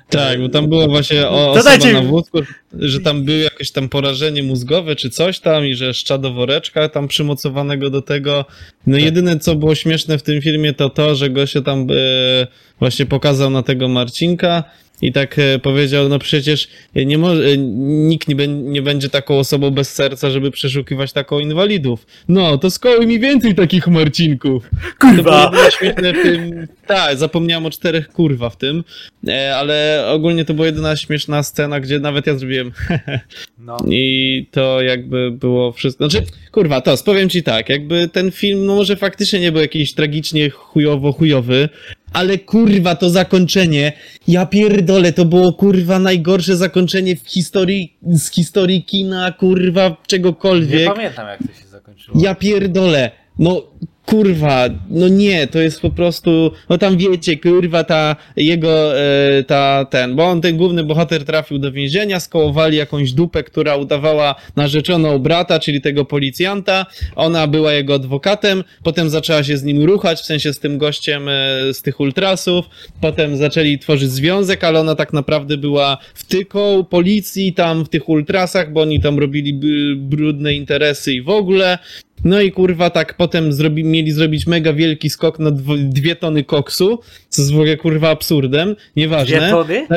Tak, 0.10 0.42
bo 0.42 0.50
tam 0.50 0.68
było 0.70 0.88
właśnie 0.88 1.28
o, 1.28 1.54
To 1.54 1.64
dajcie 1.64 1.94
na 1.94 2.02
wózku, 2.02 2.40
że 2.74 3.00
tam 3.00 3.24
było 3.24 3.38
jakieś 3.38 3.72
tam 3.72 3.90
porażenie 3.90 4.44
mózgowe 4.44 4.96
czy 4.96 5.10
coś 5.10 5.40
tam 5.40 5.66
i 5.66 5.76
że 5.76 5.94
szczado 5.94 6.34
woreczka 6.34 6.90
tam 6.90 7.08
przymocowanego 7.08 7.90
do 7.90 8.02
tego. 8.02 8.46
No 8.88 8.98
jedyne 8.98 9.40
co 9.40 9.56
było 9.56 9.76
śmieszne 9.76 10.18
w 10.18 10.24
tym 10.24 10.42
filmie 10.42 10.74
to 10.74 10.90
to, 10.90 11.16
że 11.16 11.30
gościa 11.30 11.62
tam 11.62 11.88
e, 11.92 12.48
właśnie 12.80 13.06
pokazał 13.06 13.50
na 13.50 13.64
tego 13.64 13.88
Marcinka 13.88 14.64
i 15.02 15.12
tak 15.12 15.40
e, 15.40 15.60
powiedział, 15.60 16.10
no 16.10 16.20
przecież 16.20 16.68
nie 16.96 17.18
może, 17.18 17.58
nikt 17.58 18.28
nie, 18.28 18.48
nie 18.48 18.82
będzie 18.82 19.10
taką 19.10 19.40
osobą 19.40 19.72
bez 19.72 19.94
serca, 19.94 20.30
żeby 20.30 20.52
przeszukiwać 20.52 21.14
taką 21.14 21.40
inwalidów. 21.40 22.06
No, 22.28 22.58
to 22.58 22.72
skoły 22.72 23.06
mi 23.06 23.20
więcej 23.20 23.56
takich 23.56 23.88
Marcinków. 23.88 24.70
To 25.00 25.08
było 25.08 25.24
Kurwa! 25.24 25.44
jedyne 25.44 25.72
śmieszne 25.72 26.14
w 26.14 26.24
tym. 26.24 26.68
Tak, 26.88 27.18
zapomniałem 27.18 27.66
o 27.66 27.72
czterech 27.72 28.10
kurwa 28.10 28.50
w 28.50 28.58
tym, 28.58 28.84
e, 29.28 29.56
ale 29.56 30.06
ogólnie 30.08 30.46
to 30.46 30.54
była 30.54 30.66
jedyna 30.66 30.96
śmieszna 30.96 31.44
scena, 31.44 31.80
gdzie 31.80 32.00
nawet 32.00 32.28
ja 32.28 32.36
zrobiłem 32.38 32.72
No. 33.58 33.78
i 33.90 34.46
to 34.52 34.82
jakby 34.82 35.32
było 35.32 35.72
wszystko. 35.72 36.10
Znaczy, 36.10 36.26
kurwa, 36.52 36.82
to 36.82 36.96
powiem 37.06 37.30
ci 37.30 37.44
tak, 37.44 37.70
jakby 37.70 38.10
ten 38.10 38.32
film, 38.32 38.66
no 38.66 38.76
może 38.76 38.96
faktycznie 38.96 39.40
nie 39.40 39.52
był 39.52 39.62
jakiś 39.62 39.94
tragicznie 39.94 40.50
chujowo 40.50 41.12
chujowy, 41.12 41.70
ale 42.14 42.38
kurwa 42.38 42.96
to 42.96 43.10
zakończenie, 43.10 43.94
ja 44.28 44.46
pierdolę, 44.46 45.14
to 45.14 45.26
było 45.26 45.54
kurwa 45.54 46.00
najgorsze 46.00 46.58
zakończenie 46.58 47.16
w 47.16 47.28
historii, 47.30 47.98
z 48.12 48.32
historii 48.32 48.84
kina, 48.84 49.32
kurwa, 49.32 49.90
Nie 49.90 49.96
czegokolwiek. 50.08 50.94
pamiętam, 50.94 51.28
jak 51.28 51.40
to 51.40 51.62
się 51.62 51.68
zakończyło. 51.68 52.18
Ja 52.22 52.36
pierdolę. 52.36 53.12
No 53.40 53.62
kurwa, 54.08 54.70
no 54.90 55.08
nie, 55.08 55.48
to 55.48 55.60
jest 55.60 55.82
po 55.82 55.90
prostu, 55.90 56.52
no 56.70 56.78
tam 56.78 56.98
wiecie, 56.98 57.38
kurwa, 57.38 57.84
ta 57.84 58.16
jego, 58.36 59.00
e, 59.00 59.44
ta, 59.44 59.86
ten, 59.86 60.16
bo 60.16 60.26
on, 60.26 60.42
ten 60.42 60.58
główny 60.58 60.84
bohater 60.84 61.26
trafił 61.26 61.60
do 61.60 61.72
więzienia, 61.72 62.20
skołowali 62.20 62.78
jakąś 62.78 63.12
dupę, 63.12 63.44
która 63.44 63.76
udawała 63.76 64.36
narzeczoną 64.56 65.20
brata, 65.20 65.60
czyli 65.60 65.82
tego 65.82 66.06
policjanta, 66.06 66.86
ona 67.16 67.48
była 67.48 67.74
jego 67.74 67.94
adwokatem, 67.94 68.64
potem 68.84 69.10
zaczęła 69.10 69.44
się 69.44 69.58
z 69.58 69.64
nim 69.64 69.84
ruchać, 69.84 70.20
w 70.20 70.26
sensie 70.26 70.54
z 70.54 70.60
tym 70.60 70.78
gościem 70.78 71.30
e, 71.30 71.74
z 71.74 71.82
tych 71.82 72.00
ultrasów, 72.00 72.66
potem 73.02 73.38
zaczęli 73.38 73.80
tworzyć 73.80 74.12
związek, 74.12 74.64
ale 74.64 74.80
ona 74.80 74.96
tak 74.96 75.14
naprawdę 75.14 75.58
była 75.58 75.98
wtyką 76.14 76.84
policji 76.84 77.54
tam 77.54 77.86
w 77.86 77.90
tych 77.90 78.10
ultrasach, 78.10 78.74
bo 78.74 78.82
oni 78.82 79.02
tam 79.02 79.20
robili 79.20 79.54
brudne 79.96 80.54
interesy 80.54 81.14
i 81.14 81.22
w 81.22 81.30
ogóle, 81.30 81.78
no 82.24 82.42
i 82.42 82.52
kurwa 82.52 82.90
tak 82.90 83.18
potem 83.18 83.54
zrobi, 83.54 83.84
mieli 83.84 84.12
zrobić 84.12 84.48
mega 84.48 84.74
wielki 84.74 85.10
skok 85.10 85.40
na 85.40 85.52
dwo, 85.52 85.74
dwie 85.78 86.16
tony 86.16 86.44
koksu, 86.44 87.00
co 87.30 87.42
jest 87.42 87.54
w 87.54 87.56
ogóle 87.56 87.78
kurwa 87.78 88.10
absurdem, 88.10 88.76
nieważne. 88.96 89.38
Dwie 89.38 89.50
tony? 89.50 89.88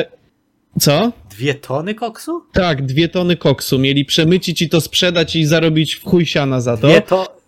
Co? 0.79 1.11
Dwie 1.29 1.53
tony 1.53 1.95
koksu? 1.95 2.43
Tak, 2.53 2.85
dwie 2.85 3.09
tony 3.09 3.37
koksu. 3.37 3.79
Mieli 3.79 4.05
przemycić 4.05 4.61
i 4.61 4.69
to 4.69 4.81
sprzedać 4.81 5.35
i 5.35 5.45
zarobić 5.45 5.95
w 5.95 6.03
chuj 6.03 6.25
siana 6.25 6.61
za 6.61 6.77
to. 6.77 6.87
Dwie 6.87 7.01
to... 7.01 7.40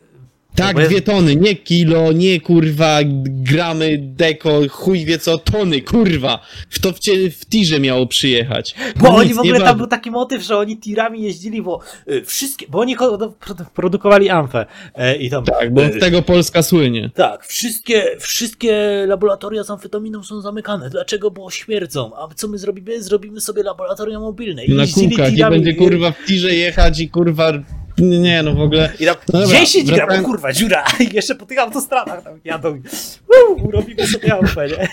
tak, 0.56 0.78
jest- 0.78 0.90
dwie 0.90 1.02
tony, 1.02 1.36
nie 1.36 1.56
kilo, 1.56 2.12
nie 2.12 2.42
kurwa 2.42 3.00
gramy, 3.28 3.98
deko, 4.02 4.62
chuj 4.70 5.06
wie 5.06 5.20
co, 5.20 5.38
tony, 5.38 5.82
kurwa. 5.82 6.40
W 6.70 6.80
to 6.80 6.92
w, 6.92 7.00
cie, 7.00 7.32
w 7.32 7.46
tirze 7.46 7.80
miało 7.80 8.08
przyjechać. 8.08 8.76
Bo 8.96 9.08
No 9.08 9.16
oni 9.16 9.34
w 9.34 9.40
ogóle 9.40 9.60
nie 9.60 9.66
tam 9.66 9.78
był 9.78 9.88
taki 9.88 10.12
motyw, 10.12 10.44
że 10.44 10.58
oni 10.58 10.78
tirami 10.78 11.24
jeździli, 11.24 11.62
bo 11.62 11.80
y, 12.08 12.26
wszystkie, 12.26 12.66
bo 12.70 12.80
oni 12.80 12.96
produkowali 13.74 14.30
amfę 14.30 14.66
e, 14.96 15.16
i 15.16 15.30
tam... 15.30 15.46
Tak, 15.46 15.74
bo 15.74 15.84
e, 15.84 15.94
z 15.94 16.00
tego 16.00 16.22
Polska 16.22 16.64
słynie. 16.64 17.10
Tak, 17.16 17.46
wszystkie, 17.46 18.04
wszystkie 18.20 19.06
laboratoria 19.08 19.64
z 19.64 19.70
amfetaminą 19.70 20.24
są 20.24 20.42
zamykane. 20.42 20.90
Dlaczego? 20.90 21.32
Bo 21.32 21.52
śmierdzą. 21.52 22.12
A 22.16 22.34
co 22.36 22.48
my 22.48 22.58
zrobimy? 22.58 23.04
Zrobimy 23.04 23.42
sobie 23.42 23.64
laboratoria 23.64 24.20
mobilne. 24.20 24.66
I 24.66 24.74
Na 24.76 24.84
kółkach 24.94 25.30
tirami. 25.34 25.56
będzie 25.56 25.74
kurwa 25.74 26.12
w 26.12 26.26
tirze 26.26 26.56
jechać 26.56 27.00
i 27.00 27.10
kurwa... 27.10 27.54
Nie 27.98 28.44
no 28.44 28.54
w 28.54 28.62
ogóle... 28.62 28.90
I 29.00 29.06
tam 29.06 29.16
No 29.34 29.40
dobra, 29.40 29.60
10 29.60 29.92
gram, 29.92 30.10
o 30.10 30.24
kurwa, 30.24 30.54
dziura. 30.54 30.84
I 31.00 31.16
jeszcze 31.16 31.36
po 31.36 31.46
tych 31.46 31.60
autostradach 31.60 32.24
tam 32.24 32.40
jadą. 32.44 32.82
Uu, 33.50 33.72
robimy 33.72 34.08
sobie 34.08 34.34
amfę, 34.34 34.68
nie? 34.68 34.88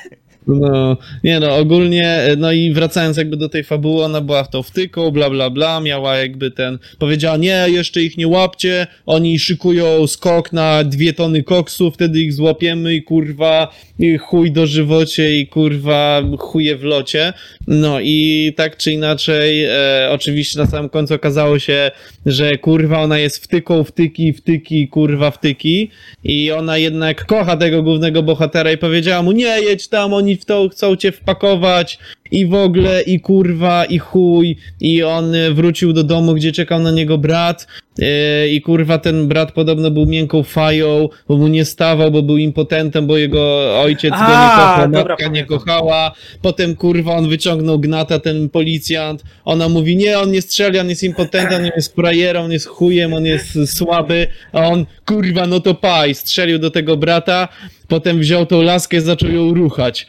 No, 0.47 0.97
nie 1.25 1.41
no, 1.41 1.57
ogólnie, 1.57 2.21
no 2.39 2.53
i 2.53 2.73
wracając 2.73 3.17
jakby 3.17 3.37
do 3.37 3.49
tej 3.49 3.65
fabuły, 3.65 4.05
ona 4.05 4.21
była 4.21 4.45
w 4.45 4.51
to 4.51 4.63
wtyką, 4.63 5.11
bla 5.11 5.31
bla 5.31 5.51
bla, 5.51 5.81
miała 5.81 6.17
jakby 6.17 6.51
ten, 6.51 6.79
powiedziała, 6.99 7.37
nie, 7.37 7.67
jeszcze 7.69 8.03
ich 8.03 8.17
nie 8.17 8.29
łapcie, 8.29 8.87
oni 9.07 9.39
szykują 9.39 10.07
skok 10.07 10.53
na 10.53 10.85
dwie 10.85 11.13
tony 11.13 11.43
koksu, 11.43 11.91
wtedy 11.91 12.21
ich 12.21 12.33
złapiemy 12.33 12.95
i 12.95 13.03
kurwa, 13.03 13.75
i 13.99 14.19
chuj 14.19 14.53
do 14.53 14.67
żywocie 14.67 15.37
i 15.37 15.47
kurwa, 15.47 16.23
chuje 16.39 16.77
w 16.77 16.85
locie. 16.85 17.33
No 17.67 18.01
i 18.01 18.53
tak 18.57 18.77
czy 18.77 18.93
inaczej, 18.93 19.65
e, 19.65 20.09
oczywiście 20.11 20.59
na 20.59 20.67
samym 20.67 20.91
końcu 20.91 21.15
okazało 21.15 21.59
się, 21.59 21.91
że 22.27 22.59
kurwa 22.59 22.90
ona 22.99 23.19
jest 23.19 23.45
wtyką, 23.45 23.85
wtyki, 23.85 24.33
wtyki, 24.33 24.89
kurwa, 24.89 25.31
wtyki. 25.31 25.91
I 26.25 26.53
ona 26.53 26.79
jednak 26.79 27.27
kocha 27.27 27.57
tego 27.57 27.83
głównego 27.83 28.23
bohatera 28.23 28.73
i 28.73 28.79
powiedziała 28.79 29.23
mu, 29.23 29.33
nie 29.33 29.61
jedź 29.61 29.89
tam, 29.89 30.15
oni 30.15 30.37
w 30.37 30.45
to 30.45 30.69
chcą 30.69 30.97
cię 30.97 31.13
wpakować 31.13 31.99
i 32.31 32.47
w 32.47 32.55
ogóle, 32.55 33.03
i 33.03 33.21
kurwa, 33.21 33.85
i 33.85 33.99
chuj. 33.99 34.57
I 34.81 35.03
on 35.03 35.35
e, 35.35 35.51
wrócił 35.51 35.93
do 35.93 36.05
domu, 36.05 36.35
gdzie 36.35 36.53
czekał 36.53 36.81
na 36.81 36.91
niego 36.91 37.19
brat. 37.19 37.67
E, 37.99 38.49
i 38.49 38.61
kurwa 38.61 38.99
ten 38.99 39.29
brat 39.29 39.53
podobno 39.53 39.91
był 39.91 40.07
miękką 40.07 40.43
fają, 40.43 41.09
bo 41.29 41.37
mu 41.37 41.49
nie 41.49 41.65
stawał, 41.65 42.11
bo 42.11 42.23
był 42.23 42.37
impotentem, 42.37 43.07
bo 43.07 43.17
jego 43.17 43.75
ojciec 43.81 44.11
go 44.11 44.17
nie 44.17 44.25
A, 44.25 44.57
kochał, 44.57 44.91
dobra, 44.91 45.15
matka 45.15 45.29
nie 45.29 45.45
kochała, 45.45 46.13
potem 46.43 46.77
kurwa 46.77 47.17
on 47.17 47.29
wyciągnął 47.29 47.79
gnata, 47.79 48.19
ten 48.19 48.49
policjant, 48.49 49.25
ona 49.45 49.69
mówi, 49.69 49.97
nie, 49.97 50.19
on 50.19 50.31
nie 50.31 50.43
strzeli, 50.43 50.79
on 50.79 50.89
jest 50.89 51.03
impotentem, 51.03 51.63
on 51.65 51.71
jest 51.77 51.95
frajerą, 51.95 52.45
on 52.45 52.53
jest 52.53 52.67
chujem, 52.67 53.15
on 53.15 53.27
jest 53.27 53.77
słaby, 53.77 54.27
a 54.53 54.67
on, 54.67 54.87
kurwa, 55.07 55.47
no 55.47 55.61
to 55.61 55.75
paj, 55.75 56.15
strzelił 56.15 56.59
do 56.59 56.71
tego 56.71 56.97
brata, 56.97 57.49
potem 57.89 58.19
wziął 58.19 58.47
tą 58.47 58.63
laskę, 58.63 59.01
zaczął 59.01 59.31
ją 59.31 59.55
ruchać. 59.55 60.07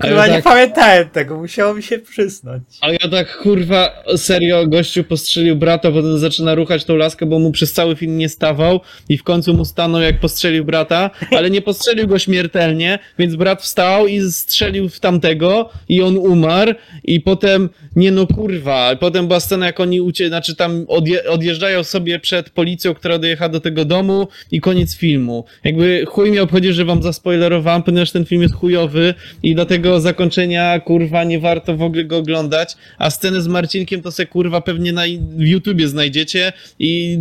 A 0.00 0.06
Chyba 0.06 0.26
ja 0.26 0.36
nie 0.36 0.42
tak, 0.42 0.44
pamiętałem 0.44 1.08
tego, 1.08 1.36
musiało 1.36 1.74
mi 1.74 1.82
się 1.82 1.98
przysnąć. 1.98 2.62
a 2.80 2.90
ja 2.90 3.08
tak, 3.10 3.38
kurwa, 3.38 4.02
serio, 4.16 4.66
gościu 4.66 5.04
postrzelił 5.04 5.56
brata, 5.56 5.90
potem 5.90 6.18
zaczyna 6.18 6.54
ruchać 6.54 6.84
tą 6.84 6.96
laskę, 6.96 7.26
bo 7.26 7.38
mu 7.38 7.52
przez 7.52 7.72
cały 7.72 7.96
film 7.96 8.18
nie 8.18 8.28
stawał 8.28 8.80
i 9.08 9.18
w 9.18 9.22
końcu 9.22 9.54
mu 9.54 9.64
stanął, 9.64 10.00
jak 10.00 10.20
postrzelił 10.20 10.64
brata, 10.64 11.10
ale 11.36 11.50
nie 11.50 11.62
postrzelił 11.62 12.06
go 12.06 12.18
śmiertelnie, 12.18 12.98
więc 13.18 13.36
brat 13.36 13.62
wstał 13.62 14.06
i 14.06 14.20
strzelił 14.32 14.88
w 14.88 15.00
tamtego 15.00 15.70
i 15.88 16.02
on 16.02 16.16
umarł 16.16 16.74
i 17.04 17.20
potem, 17.20 17.68
nie 17.96 18.10
no 18.12 18.26
kurwa, 18.26 18.96
potem 19.00 19.26
była 19.26 19.40
scena, 19.40 19.66
jak 19.66 19.80
oni 19.80 20.00
ucie, 20.00 20.28
znaczy 20.28 20.56
tam 20.56 20.84
odje, 20.88 21.24
odjeżdżają 21.28 21.84
sobie 21.84 22.18
przed 22.18 22.50
policją, 22.50 22.94
która 22.94 23.18
dojechała 23.18 23.48
do 23.48 23.60
tego 23.60 23.84
domu 23.84 24.28
i 24.50 24.60
koniec 24.60 24.96
filmu. 24.96 25.44
Jakby 25.64 26.04
chuj 26.08 26.30
mnie 26.30 26.42
obchodzi, 26.42 26.72
że 26.72 26.84
wam 26.84 27.02
zaspoilerowałem, 27.02 27.82
ponieważ 27.82 28.10
ten 28.10 28.24
film 28.24 28.42
jest 28.42 28.54
chujowy 28.54 29.14
i 29.42 29.54
dlatego 29.54 29.89
zakończenia, 29.98 30.80
kurwa, 30.80 31.24
nie 31.24 31.40
warto 31.40 31.76
w 31.76 31.82
ogóle 31.82 32.04
go 32.04 32.16
oglądać, 32.16 32.76
a 32.98 33.10
scenę 33.10 33.40
z 33.40 33.48
Marcinkiem 33.48 34.02
to 34.02 34.12
se 34.12 34.26
kurwa 34.26 34.60
pewnie 34.60 34.92
na 34.92 35.02
w 35.36 35.46
YouTubie 35.46 35.88
znajdziecie 35.88 36.52
i 36.78 37.18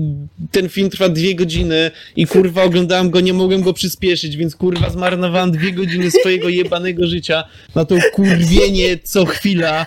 ten 0.51 0.69
film 0.69 0.89
trwa 0.89 1.09
dwie 1.09 1.35
godziny 1.35 1.91
i 2.15 2.27
kurwa 2.27 2.63
oglądałem 2.63 3.09
go, 3.09 3.19
nie 3.19 3.33
mogłem 3.33 3.61
go 3.61 3.73
przyspieszyć, 3.73 4.37
więc 4.37 4.55
kurwa 4.55 4.89
zmarnowałem 4.89 5.51
dwie 5.51 5.71
godziny 5.71 6.11
swojego 6.11 6.49
jebanego 6.59 7.07
życia 7.07 7.43
na 7.75 7.85
to 7.85 7.95
kurwienie 8.13 8.97
co 9.03 9.25
chwila. 9.25 9.85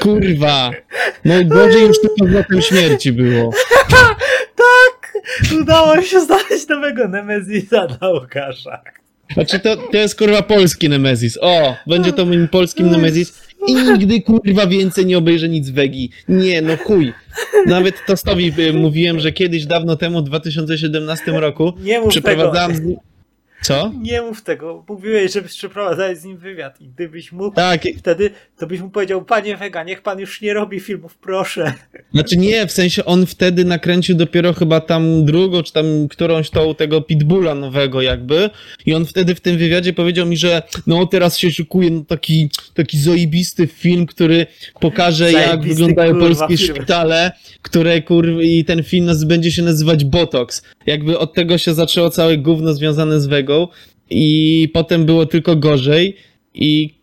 Kurwa. 0.00 0.70
No 1.24 1.34
gorzej 1.44 1.82
już 1.82 2.00
tylko 2.00 2.32
złotem 2.32 2.62
śmierci 2.62 3.12
było. 3.12 3.50
Tak! 4.56 5.22
Udało 5.60 6.02
się 6.02 6.20
znaleźć 6.20 6.68
nowego 6.68 7.08
Nemezisa 7.08 7.86
dla 7.86 8.08
Łukasza. 8.08 8.82
Znaczy 9.34 9.58
to, 9.58 9.76
to 9.76 9.96
jest 9.96 10.18
kurwa 10.18 10.42
polski 10.42 10.88
Nemezis. 10.88 11.38
O, 11.40 11.74
będzie 11.86 12.12
to 12.12 12.26
moim 12.26 12.48
polskim 12.48 12.90
Nemezis. 12.90 13.44
I 13.68 13.74
nigdy 13.74 14.20
kurwa 14.20 14.66
więcej 14.66 15.06
nie 15.06 15.18
obejrzę 15.18 15.48
nic 15.48 15.70
Wegi. 15.70 16.10
Nie, 16.28 16.62
no 16.62 16.76
chuj. 16.76 17.12
Nawet 17.66 17.94
Tostowi 18.06 18.52
y, 18.58 18.72
mówiłem, 18.72 19.20
że 19.20 19.32
kiedyś 19.32 19.66
dawno 19.66 19.96
temu, 19.96 20.20
w 20.20 20.24
2017 20.24 21.32
roku, 21.32 21.72
Nie 21.80 22.00
mów 22.00 22.14
tego. 22.14 22.28
przeprowadzałem 22.28 22.86
nim... 22.86 22.96
Co? 23.64 23.92
Nie 24.02 24.22
mów 24.22 24.42
tego. 24.42 24.84
Mówiłeś, 24.88 25.32
żebyś 25.32 25.52
przeprowadzać 25.52 26.18
z 26.18 26.24
nim 26.24 26.38
wywiad 26.38 26.80
i 26.80 26.88
gdybyś 26.88 27.32
mógł, 27.32 27.56
Tak, 27.56 27.82
wtedy 27.98 28.30
to 28.58 28.66
byś 28.66 28.80
mu 28.80 28.90
powiedział, 28.90 29.24
panie 29.24 29.56
Wega, 29.56 29.84
niech 29.84 30.02
pan 30.02 30.18
już 30.18 30.40
nie 30.40 30.54
robi 30.54 30.80
filmów, 30.80 31.18
proszę. 31.18 31.74
Znaczy 32.14 32.36
nie, 32.36 32.66
w 32.66 32.72
sensie 32.72 33.04
on 33.04 33.26
wtedy 33.26 33.64
nakręcił 33.64 34.16
dopiero 34.16 34.52
chyba 34.52 34.80
tam 34.80 35.24
drugą, 35.24 35.62
czy 35.62 35.72
tam 35.72 36.08
którąś 36.08 36.50
tą 36.50 36.74
tego 36.74 37.00
Pitbulla 37.00 37.54
nowego 37.54 38.02
jakby 38.02 38.50
i 38.86 38.94
on 38.94 39.06
wtedy 39.06 39.34
w 39.34 39.40
tym 39.40 39.58
wywiadzie 39.58 39.92
powiedział 39.92 40.26
mi, 40.26 40.36
że 40.36 40.62
no 40.86 41.06
teraz 41.06 41.38
się 41.38 41.50
szykuje 41.50 41.90
no, 41.90 42.04
taki, 42.08 42.50
taki 42.74 42.98
zajebisty 42.98 43.66
film, 43.66 44.06
który 44.06 44.46
pokaże 44.80 45.32
jak 45.32 45.46
Zajebisty, 45.46 45.74
wyglądają 45.74 46.12
kurwa, 46.12 46.26
polskie 46.26 46.56
film. 46.56 46.76
szpitale, 46.76 47.32
które 47.62 48.02
kurwa 48.02 48.42
i 48.42 48.64
ten 48.64 48.82
film 48.82 49.10
będzie 49.26 49.52
się 49.52 49.62
nazywać 49.62 50.04
Botox. 50.04 50.62
Jakby 50.86 51.18
od 51.18 51.34
tego 51.34 51.58
się 51.58 51.74
zaczęło 51.74 52.10
całe 52.10 52.38
gówno 52.38 52.74
związane 52.74 53.20
z 53.20 53.26
I 54.10 54.68
potem 54.74 55.06
było 55.06 55.26
tylko 55.26 55.56
gorzej 55.56 56.16
i 56.54 56.94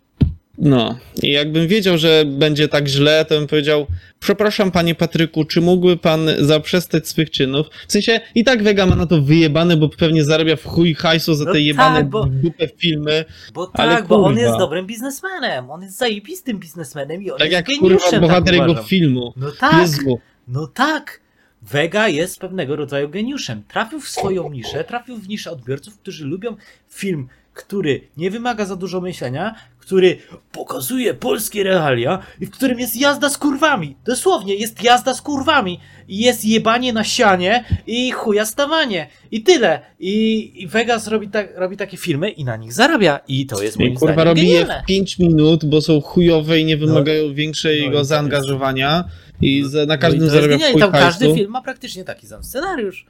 no, 0.58 0.98
i 1.24 1.32
jakbym 1.32 1.68
wiedział, 1.68 1.98
że 1.98 2.24
będzie 2.26 2.68
tak 2.68 2.88
źle, 2.88 3.26
to 3.26 3.36
bym 3.36 3.48
powiedział, 3.48 3.88
przepraszam 4.20 4.72
panie 4.72 4.96
Patryku, 4.96 5.46
czy 5.46 5.62
mógłby 5.62 5.98
pan 5.98 6.30
zaprzestać 6.40 7.08
swych 7.08 7.32
czynów? 7.32 7.68
W 7.88 7.92
sensie, 7.92 8.20
i 8.36 8.44
tak 8.44 8.64
Vega 8.64 8.86
ma 8.86 8.96
na 8.96 9.06
to 9.06 9.22
wyjebane, 9.22 9.78
bo 9.78 9.90
pewnie 9.90 10.24
zarabia 10.24 10.56
w 10.56 10.64
chuj 10.64 10.94
hajsu 10.94 11.34
za 11.34 11.46
No 11.46 11.54
te 11.54 11.62
jebane 11.62 11.98
tak, 11.98 12.10
bo- 12.10 12.26
dupę 12.26 12.68
filmy. 12.78 13.26
Bo 13.54 13.72
Ale 13.74 13.96
tak, 13.96 14.08
bo 14.08 14.24
on 14.24 14.38
jest 14.38 14.58
dobrym 14.58 14.88
biznesmenem. 14.88 15.70
On 15.70 15.82
jest 15.82 15.98
zajebistym 15.98 16.60
biznesmenem 16.60 17.24
i 17.24 17.32
on 17.32 17.40
Tak 17.40 17.52
jest 17.52 17.70
jak 17.70 17.80
kurwa 17.80 17.98
geniuszem, 17.98 18.22
bohater 18.22 18.58
tak 18.58 18.68
jego 18.68 18.84
filmu. 18.84 19.34
No 19.38 19.52
tak, 19.60 19.82
Jezu. 19.82 20.20
no 20.48 20.68
tak. 20.68 21.21
Vega 21.62 22.08
jest 22.08 22.40
pewnego 22.40 22.76
rodzaju 22.76 23.10
geniuszem. 23.10 23.64
Trafił 23.68 24.02
w 24.02 24.10
swoją 24.10 24.50
niszę, 24.50 24.84
trafił 24.84 25.18
w 25.18 25.28
niszę 25.28 25.52
odbiorców, 25.52 25.98
którzy 25.98 26.26
lubią 26.26 26.56
film, 26.90 27.28
który 27.54 28.02
nie 28.18 28.32
wymaga 28.32 28.66
za 28.66 28.76
dużo 28.76 29.02
myślenia, 29.02 29.56
który 29.80 30.18
pokazuje 30.52 31.14
polskie 31.14 31.64
realia 31.64 32.20
i 32.42 32.46
w 32.46 32.52
którym 32.52 32.80
jest 32.80 32.96
jazda 32.96 33.30
z 33.30 33.38
kurwami. 33.38 33.96
Dosłownie, 34.06 34.56
jest 34.56 34.84
jazda 34.84 35.14
z 35.14 35.22
kurwami. 35.22 35.80
I 36.08 36.18
jest 36.20 36.46
jebanie 36.46 36.94
na 36.94 37.04
sianie 37.04 37.64
i 37.88 38.12
chuja 38.12 38.46
stawanie. 38.46 39.08
I 39.32 39.44
tyle. 39.44 39.82
I, 40.00 40.52
i 40.56 40.68
Vegas 40.68 41.08
robi, 41.08 41.30
tak, 41.30 41.54
robi 41.56 41.78
takie 41.78 41.98
filmy 41.98 42.30
i 42.30 42.44
na 42.44 42.58
nich 42.58 42.74
zarabia. 42.74 43.20
I 43.28 43.46
to 43.46 43.64
jest 43.64 43.78
I 43.78 43.80
moim 43.80 43.96
kurwa 43.96 44.14
zdaniem 44.14 44.28
robi 44.28 44.50
je 44.50 44.66
w 44.66 44.86
5 44.88 45.20
minut, 45.20 45.66
bo 45.66 45.82
są 45.82 46.02
chujowe 46.02 46.60
i 46.60 46.66
nie 46.66 46.78
wymagają 46.78 47.34
większego 47.34 47.82
no 47.82 47.90
i 47.90 47.92
to 47.92 47.98
jest- 47.98 48.10
zaangażowania 48.10 49.04
i 49.42 49.64
za, 49.66 49.80
na 49.86 49.86
No 49.86 49.98
każdym 50.02 50.22
jest 50.22 50.34
zarabia 50.34 50.48
w 50.58 50.60
genialne. 50.60 50.74
chuj 50.74 50.82
Tam 50.82 50.92
każdy 50.92 51.34
film 51.36 51.52
ma 51.52 51.62
praktycznie 51.62 52.04
taki 52.04 52.28
sam 52.28 52.44
scenariusz. 52.44 53.06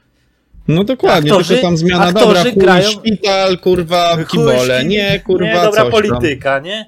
No 0.68 0.84
dokładnie, 0.84 1.30
Aktorzy- 1.32 1.48
tylko 1.48 1.62
tam 1.62 1.76
zmiana, 1.76 2.04
aktorzy 2.04 2.26
dobra, 2.26 2.42
chuj, 2.42 2.52
grają- 2.52 2.90
szpital, 2.90 3.58
kurwa, 3.58 4.18
kibole, 4.30 4.84
nie, 4.84 5.20
kurwa, 5.20 5.46
nie, 5.46 5.54
dobra 5.54 5.70
coś 5.70 5.76
tam. 5.76 5.90
polityka, 5.90 6.58
nie? 6.58 6.86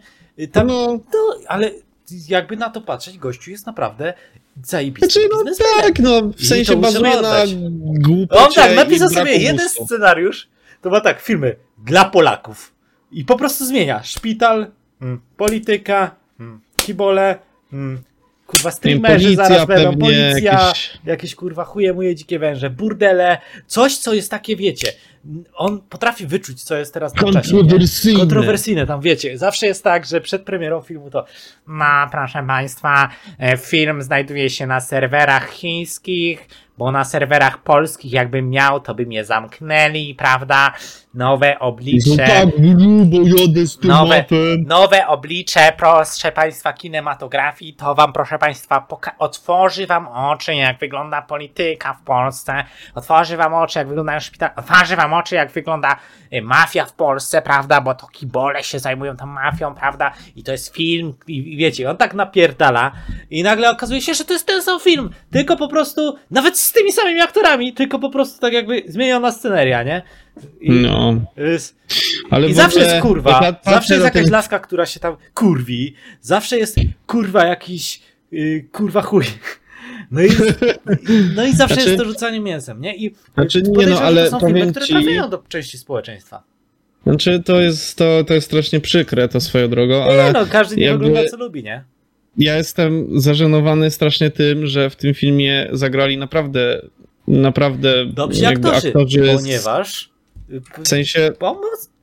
Tam, 0.52 0.66
No, 0.66 0.98
to, 1.12 1.38
ale 1.48 1.70
jakby 2.28 2.56
na 2.56 2.70
to 2.70 2.80
patrzeć, 2.80 3.18
gościu 3.18 3.50
jest 3.50 3.66
naprawdę 3.66 4.14
zajebistym 4.62 5.10
Znaczy, 5.10 5.28
no 5.32 5.38
biznesmenem. 5.38 5.82
tak, 5.82 5.98
no, 5.98 6.20
w 6.36 6.46
sensie 6.46 6.76
bazuje 6.76 7.20
na 7.22 7.34
głupocie 7.82 8.40
On 8.44 8.52
tak 8.52 8.76
napisał 8.76 9.08
sobie 9.10 9.36
jeden 9.36 9.68
scenariusz, 9.68 10.48
to 10.82 10.90
ma 10.90 11.00
tak, 11.00 11.20
filmy 11.20 11.56
dla 11.84 12.04
Polaków. 12.04 12.74
I 13.12 13.24
po 13.24 13.36
prostu 13.36 13.64
zmienia. 13.64 14.02
Szpital, 14.02 14.66
mm, 15.02 15.20
polityka, 15.36 16.14
mm, 16.40 16.60
kibole, 16.76 17.38
mm, 17.72 18.02
kurwa 18.46 18.70
streamerzy 18.70 19.24
policja 19.24 19.48
zaraz 19.48 19.66
będą, 19.66 19.96
policja, 19.98 20.52
jakieś... 20.52 20.98
jakieś- 21.04 21.34
kurwa 21.34 21.64
chuje 21.64 21.92
muje 21.92 22.14
dzikie 22.14 22.38
węże, 22.38 22.70
burdele, 22.70 23.38
coś 23.66 23.98
co 23.98 24.14
jest 24.14 24.30
takie, 24.30 24.56
wiecie, 24.56 24.92
on 25.54 25.80
potrafi 25.80 26.26
wyczuć, 26.26 26.62
co 26.62 26.76
jest 26.76 26.94
teraz 26.94 27.14
na 27.14 27.32
czasie. 27.32 27.52
Kontrowersyjne. 27.56 28.20
Kontrowersyjne, 28.20 28.86
tam 28.86 29.00
wiecie. 29.00 29.38
Zawsze 29.38 29.66
jest 29.66 29.84
tak, 29.84 30.06
że 30.06 30.20
przed 30.20 30.42
premierą 30.42 30.80
filmu 30.80 31.10
to 31.10 31.24
no, 31.68 31.84
proszę 32.10 32.44
Państwa, 32.46 33.08
e, 33.38 33.56
film 33.56 34.02
znajduje 34.02 34.50
się 34.50 34.66
na 34.66 34.80
serwerach 34.80 35.50
chińskich, 35.50 36.48
bo 36.78 36.92
na 36.92 37.04
serwerach 37.04 37.62
polskich 37.62 38.12
jakbym 38.12 38.50
miał, 38.50 38.80
to 38.80 38.94
by 38.94 39.06
mnie 39.06 39.24
zamknęli, 39.24 40.14
prawda? 40.14 40.72
Nowe 41.14 41.56
No 41.60 41.66
oblicze. 41.66 42.16
tak, 42.26 42.48
grubo 42.60 43.16
jadę 43.38 43.66
z 43.66 43.84
Nowe, 43.84 44.24
nowe 44.66 45.06
oblicze, 45.06 45.72
proszę 45.76 46.32
Państwa, 46.32 46.72
kinematografii, 46.72 47.74
to 47.74 47.94
Wam, 47.94 48.12
proszę 48.12 48.38
Państwa, 48.38 48.86
poka- 48.88 49.14
otworzy 49.18 49.86
Wam 49.86 50.08
oczy, 50.08 50.54
jak 50.54 50.78
wygląda 50.78 51.22
polityka 51.22 51.94
w 51.94 52.02
Polsce, 52.02 52.64
otworzy 52.94 53.36
Wam 53.36 53.54
oczy, 53.54 53.78
jak 53.78 53.88
wyglądają 53.88 54.20
szpitale, 54.20 54.52
otworzy 54.56 54.96
Wam 54.96 55.12
oczy, 55.14 55.34
jak 55.34 55.52
wygląda 55.52 55.96
y, 56.32 56.42
mafia 56.42 56.84
w 56.84 56.92
Polsce, 56.92 57.42
prawda, 57.42 57.80
bo 57.80 57.94
to 57.94 58.06
kibole 58.06 58.62
się 58.64 58.78
zajmują 58.78 59.16
tą 59.16 59.26
mafią, 59.26 59.74
prawda, 59.74 60.12
i 60.36 60.42
to 60.42 60.52
jest 60.52 60.74
film, 60.74 61.14
i, 61.26 61.52
i 61.52 61.56
wiecie, 61.56 61.90
on 61.90 61.96
tak 61.96 62.14
napierdala 62.14 62.92
i 63.30 63.42
nagle 63.42 63.70
okazuje 63.70 64.00
się, 64.00 64.14
że 64.14 64.24
to 64.24 64.32
jest 64.32 64.46
ten 64.46 64.62
sam 64.62 64.80
film, 64.80 65.10
tylko 65.30 65.56
po 65.56 65.68
prostu, 65.68 66.16
nawet 66.30 66.58
z 66.58 66.72
tymi 66.72 66.92
samymi 66.92 67.20
aktorami, 67.20 67.72
tylko 67.72 67.98
po 67.98 68.10
prostu 68.10 68.40
tak 68.40 68.52
jakby 68.52 68.82
zmieniona 68.86 69.32
sceneria, 69.32 69.82
nie? 69.82 70.02
I, 70.60 70.70
No, 70.70 71.20
jest- 71.36 71.76
ale 72.30 72.48
i 72.48 72.54
zawsze 72.54 72.80
jest 72.80 73.00
kurwa, 73.02 73.30
ja 73.64 73.72
zawsze 73.72 73.94
jest 73.94 74.04
jakaś 74.04 74.22
ten- 74.22 74.32
laska, 74.32 74.58
która 74.58 74.86
się 74.86 75.00
tam 75.00 75.16
kurwi, 75.34 75.94
zawsze 76.20 76.58
jest 76.58 76.76
kurwa 77.06 77.44
jakiś 77.44 78.00
yy, 78.32 78.62
kurwa 78.72 79.02
chuj. 79.02 79.24
No 80.10 80.22
i, 80.22 80.28
no 81.36 81.44
i 81.46 81.52
zawsze 81.52 81.74
Znaczy- 81.74 81.90
jest 81.90 82.02
to 82.02 82.04
rzucanie 82.08 82.40
mięsem, 82.40 82.80
nie? 82.80 82.96
I 82.96 83.14
Znaczy, 83.34 83.62
nie, 83.62 83.86
no, 83.86 84.00
ale 84.00 84.24
to 84.24 84.30
są 84.30 84.46
filmy, 84.46 84.70
które 84.70 84.86
ci- 84.86 84.92
trafiają 84.92 85.30
do 85.30 85.42
części 85.48 85.78
społeczeństwa. 85.78 86.42
Znaczy, 87.06 87.42
to 87.44 87.60
jest, 87.60 87.96
to, 87.98 88.24
to 88.24 88.34
jest 88.34 88.46
strasznie 88.46 88.80
przykre, 88.80 89.28
to 89.28 89.40
swoją 89.40 89.68
drogą, 89.68 90.02
ale 90.04 90.24
nie 90.26 90.32
no, 90.32 90.46
każdy 90.46 90.76
nie 90.76 90.84
jakby- 90.84 91.04
wygląda 91.04 91.30
co 91.30 91.36
lubi, 91.36 91.62
nie? 91.62 91.84
ja 92.38 92.56
jestem 92.56 93.20
zażenowany 93.20 93.90
strasznie 93.90 94.30
tym, 94.30 94.66
że 94.66 94.90
w 94.90 94.96
tym 94.96 95.14
filmie 95.14 95.68
zagrali 95.72 96.18
naprawdę, 96.18 96.82
naprawdę 97.28 98.06
Dobrzy 98.06 98.46
aktorzy, 98.46 98.92
z- 99.08 99.36
ponieważ 99.36 100.10
w 100.84 100.88
sensie, 100.88 101.32
on 101.40 101.56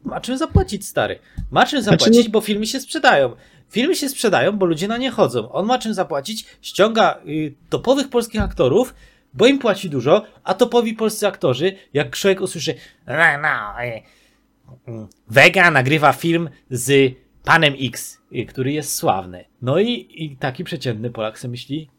ma, 0.04 0.22
czym 0.22 0.38
zapłacić, 0.38 0.88
stary. 0.88 1.20
Ma 1.52 1.66
czym 1.66 1.82
zapłacić, 1.82 2.16
Znaczy, 2.16 2.30
bo 2.30 2.42
filmy 2.42 2.68
się 2.68 2.80
sprzedają. 2.80 3.36
Filmy 3.70 3.96
się 3.96 4.10
sprzedają, 4.10 4.58
bo 4.58 4.66
ludzie 4.66 4.88
na 4.88 4.98
nie 4.98 5.12
chodzą. 5.12 5.52
On 5.52 5.66
ma 5.66 5.80
czym 5.80 5.94
zapłacić, 5.94 6.46
ściąga 6.62 7.20
y, 7.28 7.54
topowych 7.70 8.10
polskich 8.10 8.42
aktorów, 8.42 8.94
bo 9.34 9.48
im 9.48 9.60
płaci 9.60 9.90
dużo, 9.90 10.26
a 10.44 10.54
topowi 10.54 10.94
polscy 10.94 11.28
aktorzy, 11.28 11.76
jak 11.94 12.16
człowiek 12.16 12.42
usłyszy 12.42 12.76
no, 13.08 13.14
no, 13.42 13.84
y, 13.84 13.88
y, 13.88 15.08
Vega 15.30 15.72
nagrywa 15.72 16.14
film 16.14 16.50
z 16.70 17.14
panem 17.44 17.74
X, 17.82 18.22
y, 18.32 18.46
który 18.46 18.72
jest 18.72 18.96
sławny. 18.96 19.46
No 19.62 19.80
i, 19.80 20.08
i 20.10 20.38
taki 20.38 20.64
przeciętny 20.64 21.10
Polak 21.10 21.40
sobie 21.40 21.52
myśli, 21.52 21.90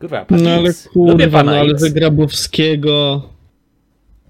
kurwa, 0.00 0.24
pan 0.24 0.42
no 0.42 0.50
ale 0.50 0.68
X, 0.68 0.88
lubię 0.94 1.24
kurwa, 1.24 1.38
pana 1.38 1.52
no 1.52 1.58
ale 1.58 1.70
X. 1.70 1.92
Grabowskiego, 1.92 3.28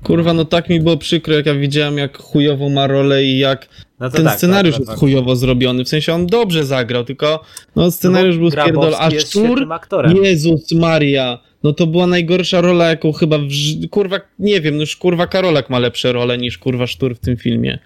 kurwa, 0.05 0.33
no 0.33 0.45
tak 0.45 0.69
mi 0.69 0.81
było 0.81 0.97
przykro, 0.97 1.35
jak 1.35 1.47
ja 1.47 1.55
widziałem, 1.55 1.99
jak 1.99 2.19
chujowo 2.19 2.69
ma 2.69 2.87
rolę 2.87 3.25
i 3.25 3.38
jak 3.38 3.69
No 4.01 4.11
ten 4.11 4.25
tak, 4.25 4.38
scenariusz 4.38 4.75
tak, 4.75 4.81
jest 4.81 4.90
tak. 4.90 5.01
chujowo 5.01 5.37
zrobiony, 5.37 5.85
w 5.85 5.88
sensie 5.88 6.14
on 6.14 6.27
dobrze 6.27 6.64
zagrał, 6.64 7.05
tylko 7.05 7.40
no 7.77 7.90
scenariusz 7.90 8.38
był 8.38 8.51
Grabowski 8.51 8.93
spierdol, 8.93 8.95
a 8.95 9.21
Szczur. 9.21 10.25
Jezus 10.25 10.73
Maria, 10.73 11.38
no 11.62 11.73
to 11.73 11.87
była 11.87 12.07
najgorsza 12.07 12.61
rola, 12.61 12.88
jaką 12.88 13.12
chyba, 13.12 13.38
w, 13.38 13.88
kurwa, 13.90 14.21
nie 14.38 14.61
wiem, 14.61 14.75
no 14.75 14.81
już 14.81 14.97
kurwa 14.97 15.27
Karolak 15.27 15.71
ma 15.71 15.79
lepsze 15.79 16.12
role 16.12 16.38
niż 16.38 16.59
kurwa 16.59 16.87
Sztur 16.87 17.14
w 17.14 17.19
tym 17.19 17.37
filmie. 17.37 17.79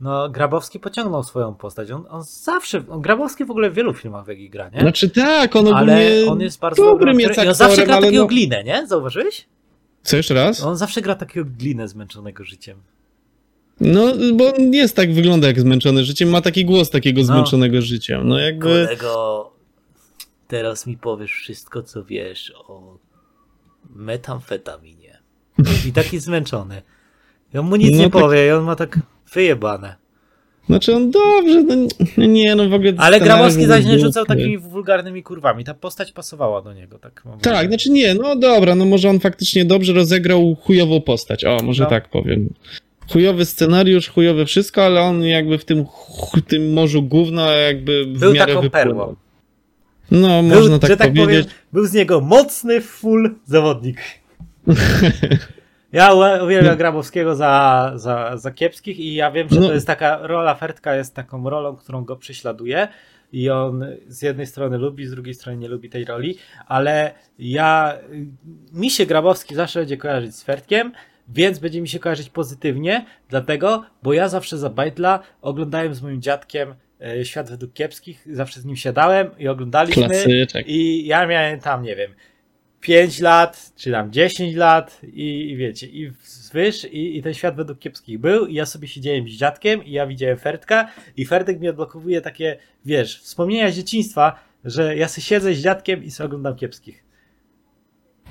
No, 0.00 0.28
Grabowski 0.28 0.80
pociągnął 0.80 1.22
swoją 1.22 1.54
postać. 1.54 1.90
On, 1.90 2.04
on 2.10 2.22
zawsze. 2.22 2.82
On, 2.88 3.00
Grabowski 3.00 3.44
w 3.44 3.50
ogóle 3.50 3.70
w 3.70 3.74
wielu 3.74 3.94
filmach 3.94 4.24
Wegi 4.24 4.50
gra, 4.50 4.68
nie? 4.68 4.80
Znaczy 4.80 5.10
tak, 5.10 5.56
on 5.56 5.66
ogólnie 5.68 5.92
ale 5.92 6.26
on 6.26 6.40
jest 6.40 6.60
bardzo 6.60 6.82
dobrym 6.82 6.98
dobrym 6.98 7.20
jest 7.20 7.30
aktorem. 7.30 7.46
I 7.46 7.50
on 7.50 7.54
zawsze 7.54 7.84
gra 7.84 7.94
ale 7.94 8.06
takiego 8.06 8.22
no... 8.22 8.28
glinę, 8.28 8.64
nie? 8.64 8.86
Zauważyłeś? 8.86 9.46
Co 10.08 10.16
jeszcze 10.16 10.34
raz? 10.34 10.62
On 10.62 10.76
zawsze 10.76 11.02
gra 11.02 11.14
takiego 11.14 11.50
glinę 11.58 11.88
zmęczonego 11.88 12.44
życiem. 12.44 12.78
No, 13.80 14.12
bo 14.34 14.54
on 14.54 14.72
jest 14.72 14.96
tak, 14.96 15.12
wygląda 15.14 15.46
jak 15.46 15.60
zmęczony 15.60 16.04
życiem, 16.04 16.28
ma 16.28 16.40
taki 16.40 16.64
głos 16.64 16.90
takiego 16.90 17.20
No. 17.20 17.26
zmęczonego 17.26 17.82
życiem, 17.82 18.28
no 18.28 18.38
jakby... 18.38 18.64
Kolego, 18.64 19.50
teraz 20.48 20.86
mi 20.86 20.96
powiesz 20.96 21.32
wszystko, 21.32 21.82
co 21.82 22.04
wiesz 22.04 22.52
o 22.56 22.98
metamfetaminie. 23.94 25.18
I 25.88 25.92
taki 25.92 26.18
zmęczony. 26.18 26.82
I 27.54 27.58
on 27.58 27.66
mu 27.66 27.76
nic 27.76 27.90
No 27.92 27.96
nie 27.98 28.10
tak- 28.10 28.22
powie 28.22 28.46
i 28.46 28.50
on 28.50 28.64
ma 28.64 28.76
tak 28.76 28.98
wyjebane. 29.34 29.96
Znaczy 30.68 30.94
on 30.96 31.10
dobrze, 31.10 31.62
no 32.16 32.26
nie, 32.26 32.54
no 32.54 32.68
w 32.68 32.74
ogóle... 32.74 32.92
Ale 32.96 33.20
Grabowski 33.20 33.66
zaś 33.66 33.84
nie 33.84 33.98
rzucał 33.98 34.24
takimi 34.26 34.58
wulgarnymi 34.58 35.22
kurwami. 35.22 35.64
Ta 35.64 35.74
postać 35.74 36.12
pasowała 36.12 36.62
do 36.62 36.72
niego, 36.72 36.98
tak 36.98 37.22
Tak, 37.42 37.68
znaczy 37.68 37.90
nie, 37.90 38.14
no 38.14 38.36
dobra, 38.36 38.74
no 38.74 38.84
może 38.84 39.10
on 39.10 39.20
faktycznie 39.20 39.64
dobrze 39.64 39.92
rozegrał 39.92 40.56
chujową 40.60 41.00
postać, 41.00 41.44
o, 41.44 41.58
może 41.62 41.82
No. 41.84 41.90
tak 41.90 42.08
powiem. 42.08 42.48
Chujowy 43.12 43.44
scenariusz, 43.44 44.08
chujowe 44.08 44.46
wszystko, 44.46 44.84
ale 44.84 45.00
on 45.00 45.22
jakby 45.22 45.58
w 45.58 45.64
tym, 45.64 45.84
ch- 45.86 46.40
tym 46.48 46.72
morzu 46.72 47.02
gówna 47.02 47.50
jakby 47.52 48.04
w 48.06 48.18
Był 48.18 48.32
miarę 48.32 48.52
taką 48.52 48.62
wypłynął. 48.62 48.86
perłą. 48.96 49.14
No, 50.10 50.42
Był, 50.42 50.56
można 50.60 50.78
tak 50.78 50.90
tak 50.90 50.98
powiedzieć. 50.98 51.26
powiem, 51.26 51.44
był 51.72 51.86
z 51.86 51.92
niego 51.92 52.20
mocny, 52.20 52.80
full 52.80 53.34
zawodnik. 53.46 53.96
Ja 55.92 56.12
uwielbiam 56.44 56.76
Grabowskiego 56.76 57.34
za, 57.34 57.92
za, 57.94 58.36
za 58.36 58.50
kiepskich 58.50 58.98
i 59.00 59.14
ja 59.14 59.30
wiem, 59.30 59.48
że 59.50 59.60
No. 59.60 59.66
to 59.68 59.74
jest 59.74 59.86
taka 59.86 60.18
rola 60.26 60.54
Fertka 60.54 60.94
jest 60.94 61.14
taką 61.14 61.50
rolą, 61.50 61.76
którą 61.76 62.04
go 62.04 62.16
prześladuje 62.16 62.88
i 63.32 63.50
on 63.50 63.84
z 64.06 64.22
jednej 64.22 64.46
strony 64.46 64.78
lubi, 64.78 65.06
z 65.06 65.10
drugiej 65.10 65.34
strony 65.34 65.58
nie 65.58 65.68
lubi 65.68 65.90
tej 65.90 66.04
roli, 66.04 66.38
ale 66.66 67.12
ja 67.38 67.94
mi 68.72 68.90
się 68.90 69.06
Grabowski 69.06 69.54
zawsze 69.54 69.78
będzie 69.80 69.96
kojarzyć 69.96 70.34
z 70.36 70.42
Fertkiem, 70.42 70.92
więc 71.28 71.58
będzie 71.58 71.80
mi 71.80 71.88
się 71.88 71.98
kojarzyć 71.98 72.30
pozytywnie, 72.30 73.04
dlatego, 73.28 73.84
bo 74.02 74.12
ja 74.12 74.28
zawsze 74.28 74.58
za 74.58 74.70
Bajtla 74.70 75.20
oglądałem 75.42 75.94
z 75.94 76.02
moim 76.02 76.22
dziadkiem 76.22 76.74
e, 77.00 77.24
Świat 77.24 77.50
według 77.50 77.72
kiepskich, 77.72 78.26
zawsze 78.32 78.60
z 78.60 78.64
nim 78.64 78.76
siadałem 78.76 79.30
i 79.38 79.48
oglądaliśmy 79.48 80.04
Klasyczek. 80.04 80.68
i 80.68 81.06
ja 81.06 81.26
miałem 81.26 81.60
tam, 81.60 81.82
nie 81.82 81.96
wiem, 81.96 82.14
5 82.80 83.20
lat, 83.20 83.72
czy 83.76 83.90
tam 83.90 84.12
10 84.12 84.54
lat 84.54 85.00
i, 85.02 85.50
i 85.50 85.56
wiecie, 85.56 85.86
i 85.86 86.12
wyż 86.52 86.84
i, 86.84 87.16
i 87.18 87.22
ten 87.22 87.34
świat 87.34 87.56
według 87.56 87.78
kiepskich 87.78 88.18
był 88.18 88.46
i 88.46 88.54
ja 88.54 88.66
sobie 88.66 88.88
siedziałem 88.88 89.28
z 89.28 89.32
dziadkiem 89.32 89.84
i 89.84 89.90
ja 89.90 90.06
widziałem 90.06 90.38
Fertka 90.38 90.88
i 91.16 91.26
Fertek 91.26 91.60
mi 91.60 91.68
odblokowuje 91.68 92.20
takie, 92.20 92.56
wiesz, 92.84 93.20
wspomnienia 93.20 93.70
z 93.70 93.74
dzieciństwa, 93.74 94.40
że 94.64 94.96
ja 94.96 95.08
sobie 95.08 95.24
siedzę 95.24 95.54
z 95.54 95.58
dziadkiem 95.58 96.04
i 96.04 96.10
sobie 96.10 96.26
oglądam 96.26 96.56
kiepskich. 96.56 97.07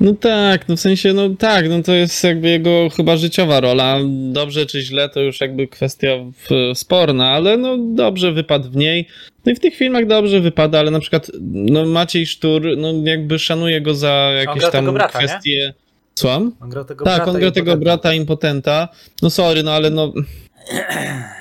No 0.01 0.13
tak, 0.13 0.67
no 0.69 0.75
w 0.75 0.79
sensie, 0.79 1.13
no 1.13 1.29
tak, 1.29 1.69
no 1.69 1.83
to 1.83 1.93
jest 1.93 2.23
jakby 2.23 2.49
jego 2.49 2.89
chyba 2.89 3.17
życiowa 3.17 3.59
rola. 3.59 3.97
Dobrze 4.31 4.65
czy 4.65 4.81
źle 4.81 5.09
to 5.09 5.19
już 5.19 5.41
jakby 5.41 5.67
kwestia 5.67 6.07
w, 6.33 6.77
sporna, 6.77 7.29
ale 7.29 7.57
no 7.57 7.77
dobrze 7.77 8.31
wypadł 8.31 8.69
w 8.69 8.75
niej. 8.75 9.07
No 9.45 9.51
i 9.51 9.55
w 9.55 9.59
tych 9.59 9.75
filmach 9.75 10.07
dobrze 10.07 10.39
wypada, 10.41 10.79
ale 10.79 10.91
na 10.91 10.99
przykład 10.99 11.31
no 11.41 11.85
Maciej 11.85 12.25
Sztur, 12.25 12.61
no 12.77 12.93
jakby 13.03 13.39
szanuję 13.39 13.81
go 13.81 13.93
za 13.93 14.31
jakieś 14.45 14.63
tam 14.71 14.93
brata, 14.93 15.21
nie? 15.21 15.27
kwestie. 15.27 15.73
Słucham? 16.15 16.51
On 16.61 16.69
grał 16.69 16.85
tego 16.85 17.05
Tak, 17.05 17.15
brata 17.15 17.31
on 17.31 17.37
grał 17.37 17.49
i 17.49 17.53
tego 17.53 17.77
brata 17.77 18.13
impotenta. 18.13 18.87
No 19.21 19.29
sorry, 19.29 19.63
no 19.63 19.71
ale 19.71 19.89
no... 19.89 20.13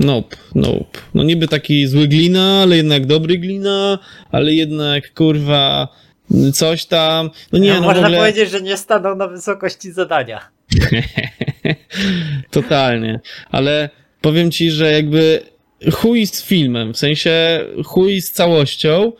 Nope, 0.00 0.36
nope. 0.54 0.98
No 1.14 1.22
niby 1.22 1.48
taki 1.48 1.86
zły 1.86 2.08
glina, 2.08 2.60
ale 2.62 2.76
jednak 2.76 3.06
dobry 3.06 3.38
glina, 3.38 3.98
ale 4.30 4.54
jednak 4.54 5.14
kurwa 5.14 5.88
coś 6.52 6.84
tam. 6.84 7.30
No 7.52 7.58
nie, 7.58 7.74
no, 7.74 7.80
no 7.80 7.86
można 7.86 8.02
ogóle... 8.02 8.18
powiedzieć, 8.18 8.50
że 8.50 8.62
nie 8.62 8.76
stanął 8.76 9.16
na 9.16 9.28
wysokości 9.28 9.92
zadania. 9.92 10.40
Totalnie. 12.50 13.20
Ale 13.50 13.90
powiem 14.20 14.50
ci, 14.50 14.70
że 14.70 14.92
jakby 14.92 15.42
chuj 15.92 16.26
z 16.26 16.44
filmem, 16.44 16.94
w 16.94 16.98
sensie 16.98 17.60
chuj 17.84 18.20
z 18.20 18.32
całością. 18.32 19.12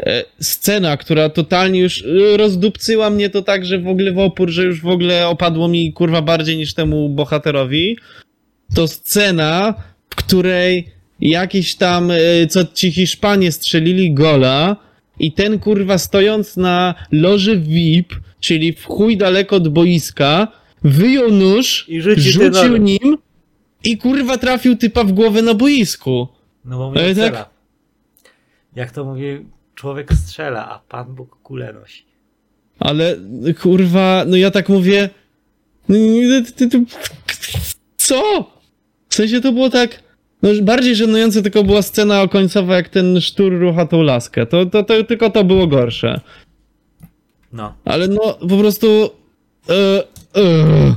E, 0.00 0.24
Scena, 0.40 0.96
która 0.96 1.28
totalnie 1.28 1.80
już 1.80 2.04
e, 2.04 2.36
rozdupcyła 2.36 3.10
mnie 3.10 3.30
to 3.30 3.42
tak, 3.42 3.64
że 3.64 3.78
w 3.78 3.88
ogóle 3.88 4.12
w 4.12 4.18
opór, 4.18 4.50
że 4.50 4.64
już 4.64 4.80
w 4.80 4.88
ogóle 4.88 5.28
opadło 5.28 5.68
mi 5.68 5.92
kurwa 5.92 6.22
bardziej 6.22 6.56
niż 6.56 6.74
temu 6.74 7.08
bohaterowi. 7.08 7.96
To 8.74 8.88
scena, 8.88 9.74
w 10.10 10.14
której 10.14 10.88
jakiś 11.20 11.74
tam, 11.74 12.10
e, 12.10 12.46
co 12.46 12.64
ci 12.64 12.92
Hiszpanie 12.92 13.52
strzelili 13.52 14.14
gola 14.14 14.76
i 15.22 15.32
ten 15.32 15.58
kurwa 15.58 15.98
stojąc 15.98 16.56
na 16.56 16.94
loży 17.12 17.58
VIP, 17.58 18.14
czyli 18.40 18.72
w 18.72 18.84
chuj 18.84 19.16
daleko 19.16 19.56
od 19.56 19.68
boiska, 19.68 20.48
wyjął 20.84 21.30
nóż, 21.30 21.84
I 21.88 22.00
rzucił 22.00 22.76
nim 22.76 23.18
i 23.84 23.98
kurwa 23.98 24.38
trafił 24.38 24.76
typa 24.76 25.04
w 25.04 25.12
głowę 25.12 25.42
na 25.42 25.54
boisku. 25.54 26.28
No 26.64 26.78
bo 26.78 26.90
mnie 26.90 27.00
tak- 27.00 27.12
strzela. 27.12 27.50
Jak 28.76 28.90
to 28.90 29.04
mówi, 29.04 29.24
człowiek 29.74 30.12
strzela, 30.12 30.68
a 30.70 30.78
Pan 30.78 31.14
Bóg 31.14 31.36
kulę 31.42 31.72
nosi. 31.72 32.04
Ale 32.78 33.16
kurwa, 33.60 34.24
no 34.26 34.36
ja 34.36 34.50
tak 34.50 34.68
mówię. 34.68 35.10
no 35.88 35.96
ty- 36.56 36.68
ty- 36.68 36.84
Co? 37.96 38.50
W 39.08 39.14
sensie 39.14 39.40
to 39.40 39.52
było 39.52 39.70
tak. 39.70 40.01
No, 40.42 40.48
bardziej 40.62 40.94
żenujące 40.96 41.42
tylko 41.42 41.64
była 41.64 41.82
scena 41.82 42.28
końcowa, 42.28 42.76
jak 42.76 42.88
ten 42.88 43.20
sztur 43.20 43.58
rucha 43.58 43.86
tą 43.86 44.02
laskę. 44.02 44.46
To, 44.46 44.66
to, 44.66 44.82
to 44.82 45.04
tylko 45.04 45.30
to 45.30 45.44
było 45.44 45.66
gorsze. 45.66 46.20
No. 47.52 47.74
Ale 47.84 48.08
no 48.08 48.38
po 48.48 48.56
prostu. 48.58 49.10
E, 49.68 50.02
e. 50.40 50.94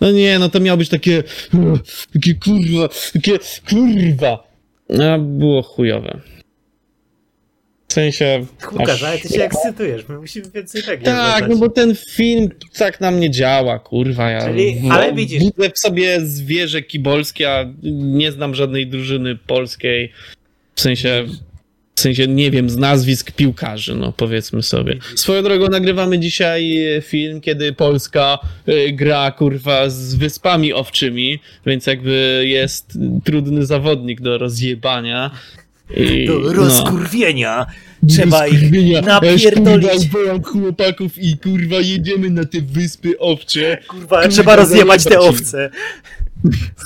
No 0.00 0.10
nie, 0.10 0.38
no 0.38 0.48
to 0.48 0.60
miało 0.60 0.76
być 0.76 0.88
takie. 0.88 1.22
e, 1.54 1.78
Takie 2.12 2.34
kurwa, 2.34 2.88
takie 3.12 3.38
kurwa. 3.70 4.50
A 5.14 5.18
było 5.18 5.62
chujowe. 5.62 6.20
W 7.90 7.92
sensie. 7.92 8.46
Łukasz, 8.72 9.02
ale 9.02 9.18
ty 9.18 9.28
się 9.28 9.44
ekscytujesz, 9.44 10.08
my 10.08 10.18
musimy 10.18 10.50
więcej 10.54 10.82
tego 10.82 11.04
tak, 11.04 11.48
no 11.48 11.56
bo 11.56 11.68
ten 11.68 11.94
film 12.10 12.48
tak 12.78 13.00
na 13.00 13.10
mnie 13.10 13.30
działa, 13.30 13.78
kurwa. 13.78 14.30
Ja 14.30 14.46
Czyli- 14.48 14.80
w- 14.80 14.90
ale 14.92 15.12
widzisz- 15.14 15.42
Budzę 15.44 15.70
w 15.74 15.78
sobie 15.78 16.20
zwierzę 16.20 16.82
kibolskie, 16.82 17.50
a 17.50 17.64
nie 17.82 18.32
znam 18.32 18.54
żadnej 18.54 18.86
drużyny 18.86 19.36
polskiej. 19.36 20.12
W 20.74 20.80
sensie. 20.80 21.24
W 21.94 22.00
sensie 22.00 22.26
nie 22.26 22.50
wiem, 22.50 22.70
z 22.70 22.76
nazwisk 22.76 23.32
piłkarzy, 23.32 23.94
no 23.94 24.12
powiedzmy 24.12 24.62
sobie. 24.62 24.96
Swoją 25.14 25.42
drogą 25.42 25.68
nagrywamy 25.68 26.18
dzisiaj 26.18 26.86
e, 26.96 27.02
film, 27.02 27.40
kiedy 27.40 27.72
Polska 27.72 28.38
e, 28.66 28.92
gra 28.92 29.30
kurwa 29.30 29.88
z 29.90 30.14
wyspami 30.14 30.72
owczymi, 30.72 31.38
więc 31.66 31.86
jakby 31.86 32.44
jest 32.46 32.98
trudny 33.24 33.66
zawodnik 33.66 34.20
do 34.20 34.38
rozjebania. 34.38 35.30
I, 35.96 36.26
Do 36.26 36.38
no. 36.38 36.52
rozkurwienia 36.52 37.66
trzeba 38.08 38.46
ich 38.46 38.52
Rozkurwienia. 38.60 39.00
napierdolić. 39.00 39.86
Ja 39.86 39.92
już, 39.94 40.02
kurwa, 40.08 40.18
wołam 40.24 40.42
chłopaków 40.42 41.18
i 41.18 41.38
kurwa 41.38 41.76
jedziemy 41.76 42.30
na 42.30 42.44
te 42.44 42.60
wyspy 42.60 43.18
owcze. 43.18 43.78
Kurwa, 43.88 44.28
trzeba 44.28 44.56
rozjebać 44.56 45.04
te 45.04 45.18
owce. 45.20 45.70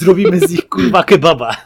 Zrobimy 0.00 0.40
z 0.40 0.50
nich 0.50 0.68
kurwa 0.68 1.04
kebaba. 1.04 1.56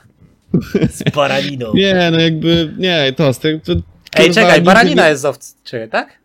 Z 0.91 1.15
baraniną. 1.15 1.73
Nie, 1.75 2.09
no 2.13 2.21
jakby, 2.21 2.75
nie, 2.79 3.13
to, 3.17 3.35
to, 3.35 3.41
to 3.41 3.73
Ej, 3.73 4.27
kurwa, 4.27 4.35
czekaj, 4.35 4.63
baranina 4.63 5.03
nie- 5.03 5.09
jest 5.09 5.23
z 5.23 5.25
owcy. 5.25 5.55
Czekaj, 5.65 5.89
tak? 5.91 6.19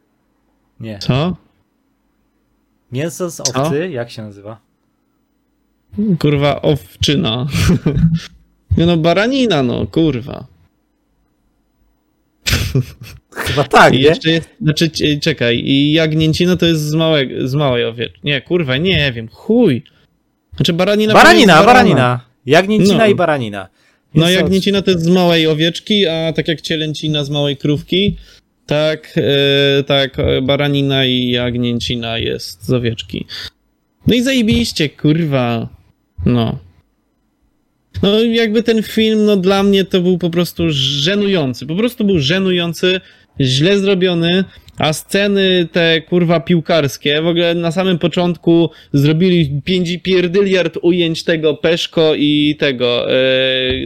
Nie. 0.79 0.99
Co? 0.99 1.37
Mięso 2.91 3.31
z 3.31 3.39
owcy, 3.39 3.89
jak 3.89 4.11
się 4.11 4.21
nazywa? 4.21 4.57
Kurwa, 6.19 6.61
owczyna. 6.61 7.47
Nie 8.77 8.85
no, 8.85 8.97
baranina, 8.97 9.63
no, 9.63 9.87
kurwa. 9.87 10.47
Chyba 13.31 13.63
tak, 13.63 13.93
I 13.93 13.97
nie? 13.97 14.03
jeszcze 14.03 14.29
jest, 14.31 14.49
znaczy, 14.61 14.89
c- 14.89 15.19
czekaj, 15.19 15.57
i 15.65 15.93
jagnięcina 15.93 16.55
to 16.55 16.65
jest 16.65 16.81
z, 16.81 16.93
małej, 16.93 17.29
z 17.47 17.55
małej 17.55 17.85
owieczki. 17.85 18.19
Nie, 18.23 18.41
kurwa, 18.41 18.77
nie 18.77 19.11
wiem, 19.11 19.27
chuj. 19.27 19.83
Znaczy 20.55 20.73
baranina... 20.73 21.13
Baranina, 21.13 21.63
baranina. 21.63 22.19
Jagnięcina 22.45 22.97
No. 22.97 23.05
i 23.07 23.15
baranina. 23.15 23.67
No 24.15 24.29
Jest 24.29 24.41
jagnięcina 24.41 24.81
to 24.81 24.91
jest 24.91 25.03
z 25.03 25.07
małej 25.09 25.47
owieczki, 25.47 26.07
a 26.07 26.33
tak 26.33 26.47
jak 26.47 26.61
cielęcina 26.61 27.23
z 27.23 27.29
małej 27.29 27.57
krówki, 27.57 28.17
tak, 28.65 29.13
e, 29.17 29.83
tak 29.83 30.19
e, 30.19 30.41
baranina 30.41 31.05
i 31.05 31.29
jagnięcina 31.29 32.17
jest 32.17 32.65
z 32.65 32.73
owieczki. 32.73 33.25
No 34.07 34.13
i 34.15 34.21
zajebiście, 34.21 34.89
kurwa. 34.89 35.69
No. 36.25 36.59
No 38.01 38.23
jakby 38.23 38.63
ten 38.63 38.83
film, 38.83 39.25
no 39.25 39.37
dla 39.37 39.63
mnie 39.63 39.85
to 39.85 40.01
był 40.01 40.17
po 40.17 40.29
prostu 40.29 40.63
żenujący. 40.69 41.65
Po 41.65 41.75
prostu 41.75 42.05
był 42.05 42.19
żenujący, 42.19 43.01
źle 43.39 43.79
zrobiony, 43.79 44.43
a 44.77 44.93
sceny 44.93 45.67
te 45.71 46.01
kurwa 46.01 46.39
piłkarskie, 46.39 47.21
w 47.21 47.27
ogóle 47.27 47.55
na 47.55 47.71
samym 47.71 47.99
początku 47.99 48.69
zrobili 48.93 49.61
pierdyliard 50.03 50.77
ujęć 50.81 51.23
tego 51.23 51.53
Peszko 51.53 52.15
i 52.15 52.55
tego, 52.59 53.11
e, 53.11 53.15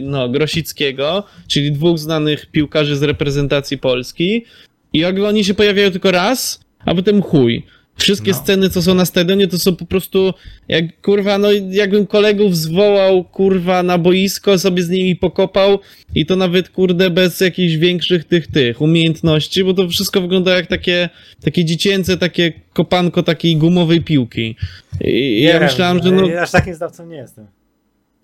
no, 0.02 0.28
Grosickiego, 0.28 1.24
czyli 1.48 1.72
dwóch 1.72 1.98
znanych 1.98 2.46
piłkarzy 2.46 2.96
z 2.96 3.02
reprezentacji 3.02 3.78
Polski. 3.78 4.44
I 4.92 4.98
jakby 4.98 5.26
oni 5.26 5.44
się 5.44 5.54
pojawiają 5.54 5.90
tylko 5.90 6.10
raz, 6.10 6.60
a 6.84 6.94
potem 6.94 7.22
chuj. 7.22 7.62
Wszystkie 7.98 8.30
No. 8.30 8.36
sceny, 8.36 8.70
co 8.70 8.82
są 8.82 8.94
na 8.94 9.04
stadionie, 9.04 9.48
to 9.48 9.58
są 9.58 9.76
po 9.76 9.86
prostu, 9.86 10.34
jak 10.68 11.00
kurwa, 11.00 11.38
no 11.38 11.48
jakbym 11.70 12.06
kolegów 12.06 12.56
zwołał, 12.56 13.24
kurwa, 13.24 13.82
na 13.82 13.98
boisko, 13.98 14.58
sobie 14.58 14.82
z 14.82 14.88
nimi 14.88 15.16
pokopał 15.16 15.78
i 16.14 16.26
to 16.26 16.36
nawet, 16.36 16.68
kurde, 16.68 17.10
bez 17.10 17.40
jakichś 17.40 17.74
większych 17.74 18.24
tych, 18.24 18.46
tych 18.46 18.80
umiejętności, 18.80 19.64
bo 19.64 19.74
to 19.74 19.88
wszystko 19.88 20.20
wygląda 20.20 20.56
jak 20.56 20.66
takie, 20.66 21.08
takie 21.42 21.64
dziecięce, 21.64 22.16
takie 22.16 22.52
kopanko 22.72 23.22
takiej 23.22 23.56
gumowej 23.56 24.02
piłki. 24.02 24.56
I 25.04 25.42
ja 25.42 25.52
wiem, 25.52 25.62
myślałem, 25.62 26.02
że 26.02 26.10
no, 26.10 26.40
Aż 26.40 26.50
takim 26.50 26.74
znawcą 26.74 27.06
nie 27.06 27.16
jestem. 27.16 27.46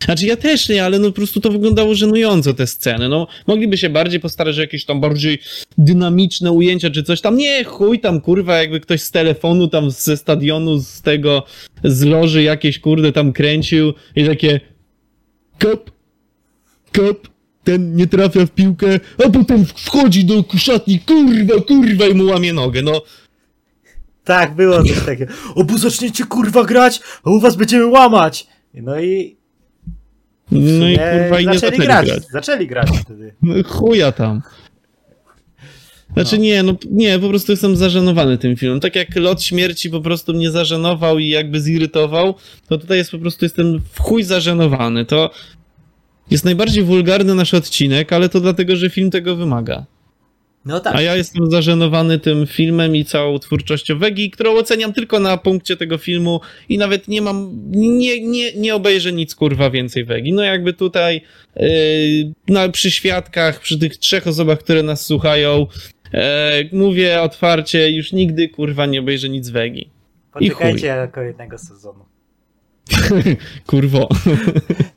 Znaczy 0.05 0.27
ja 0.27 0.37
też 0.37 0.69
nie, 0.69 0.85
ale 0.85 0.99
no 0.99 1.09
po 1.09 1.13
prostu 1.13 1.41
to 1.41 1.51
wyglądało 1.51 1.95
żenująco 1.95 2.55
te 2.55 2.67
sceny. 2.67 3.09
No 3.09 3.27
mogliby 3.47 3.79
się 3.79 3.91
bardziej 3.91 4.21
postarać 4.21 4.59
o 4.59 4.61
jakieś 4.61 4.85
tam 4.85 5.01
bardziej 5.01 5.39
dynamiczne 5.79 6.53
ujęcia 6.53 6.91
czy 6.91 7.03
coś 7.03 7.21
tam. 7.21 7.37
Nie, 7.37 7.65
chuj 7.65 8.01
tam 8.01 8.21
kurwa, 8.21 8.57
jakby 8.57 8.81
ktoś 8.81 9.01
z 9.03 9.11
telefonu 9.11 9.69
tam 9.69 9.91
ze 9.91 10.17
stadionu, 10.17 10.79
z 10.79 11.03
tego, 11.03 11.43
z 11.85 12.03
loży 12.03 12.43
jakieś 12.43 12.79
kurde 12.79 13.13
tam 13.13 13.33
kręcił 13.33 13.93
i 14.17 14.27
takie 14.27 14.61
kop, 15.59 15.91
kop, 16.93 17.29
ten 17.65 17.97
nie 17.97 18.07
trafia 18.07 18.47
w 18.47 18.51
piłkę, 18.51 19.01
a 19.27 19.31
potem 19.31 19.65
wchodzi 19.67 20.25
do 20.25 20.45
szatni, 20.59 20.99
kurwa, 20.99 21.61
kurwa 21.61 22.07
i 22.07 22.15
mu 22.15 22.25
łamie 22.25 22.53
nogę, 22.53 22.83
no. 22.83 23.03
Tak, 24.25 24.55
było 24.55 24.85
coś 24.85 25.05
takiego. 25.07 25.33
Obu 25.55 25.79
zaczniecie 25.79 26.25
kurwa 26.25 26.65
grać, 26.65 27.01
a 27.25 27.31
u 27.31 27.41
was 27.41 27.57
będziemy 27.57 27.87
łamać. 27.87 28.47
No 28.75 29.01
i 29.01 29.37
No 30.55 30.89
i 30.89 30.91
nie, 30.91 30.97
kurwa 31.21 31.41
i 31.41 31.47
nie 31.47 31.55
zaczęli 31.55 31.71
zaczęli 31.71 31.87
grać. 31.87 32.07
grać. 32.07 32.23
Zaczęli 32.33 32.67
grać 32.67 32.89
wtedy. 33.05 33.35
No 33.43 33.55
chuja 33.69 34.13
tam. 34.13 34.43
Znaczy 36.15 36.37
No. 36.37 36.43
nie, 36.43 36.63
no 36.63 36.75
nie, 36.91 37.19
po 37.19 37.29
prostu 37.29 37.53
jestem 37.53 37.77
zażenowany 37.77 38.39
tym 38.39 38.57
filmem. 38.57 38.81
Tak 38.81 38.97
jak 38.97 39.17
Lot 39.17 39.43
Śmierci 39.43 39.91
po 39.91 40.01
prostu 40.01 40.35
mnie 40.35 40.51
zażenował 40.51 41.19
i 41.19 41.29
jakby 41.29 41.61
zirytował, 41.61 42.35
to 42.69 42.79
tutaj 42.79 42.99
jest 42.99 43.11
po 43.11 43.19
prostu 43.19 43.45
jestem 43.45 43.81
w 43.93 44.01
chuj 44.01 44.23
zażenowany. 44.23 45.05
To 45.05 45.31
jest 46.31 46.45
najbardziej 46.45 46.85
wulgarny 46.85 47.35
nasz 47.35 47.55
odcinek, 47.55 48.13
ale 48.13 48.29
to 48.29 48.41
dlatego, 48.41 48.77
że 48.77 48.91
film 48.91 49.11
tego 49.11 49.37
wymaga. 49.37 49.85
No 50.67 50.81
tak. 50.81 50.95
A 50.95 51.01
ja 51.01 51.17
jestem 51.17 51.51
zażenowany 51.51 52.19
tym 52.19 52.47
filmem 52.47 52.97
i 52.97 53.05
całą 53.05 53.39
twórczością 53.39 53.99
Wegi, 53.99 54.31
którą 54.31 54.55
oceniam 54.55 54.93
tylko 54.93 55.21
na 55.21 55.37
punkcie 55.37 55.77
tego 55.77 55.99
filmu 55.99 56.41
i 56.69 56.79
nawet 56.79 57.09
nie 57.09 57.23
mam, 57.23 57.51
nie, 57.71 58.21
nie, 58.21 58.53
nie 58.53 58.75
obejrzę 58.75 59.13
nic 59.13 59.35
kurwa 59.35 59.71
więcej 59.71 60.05
Wegi. 60.05 60.33
No 60.33 60.43
jakby 60.43 60.73
tutaj 60.73 61.21
yy, 61.57 61.67
na, 62.49 62.69
przy 62.69 62.91
świadkach, 62.91 63.61
przy 63.61 63.79
tych 63.79 63.97
trzech 63.97 64.27
osobach, 64.27 64.59
które 64.59 64.83
nas 64.83 65.07
słuchają, 65.07 65.67
e, 66.15 66.65
mówię 66.73 67.23
otwarcie, 67.23 67.91
już 67.91 68.13
nigdy 68.13 68.49
kurwa 68.49 68.87
nie 68.87 69.01
obejrzę 69.01 69.29
nic 69.29 69.49
Wegi. 69.49 69.91
Poczekajcie 70.33 70.97
do 71.07 71.13
kolejnego 71.13 71.59
sezonu. 71.59 72.05
Kurwo. 73.67 74.09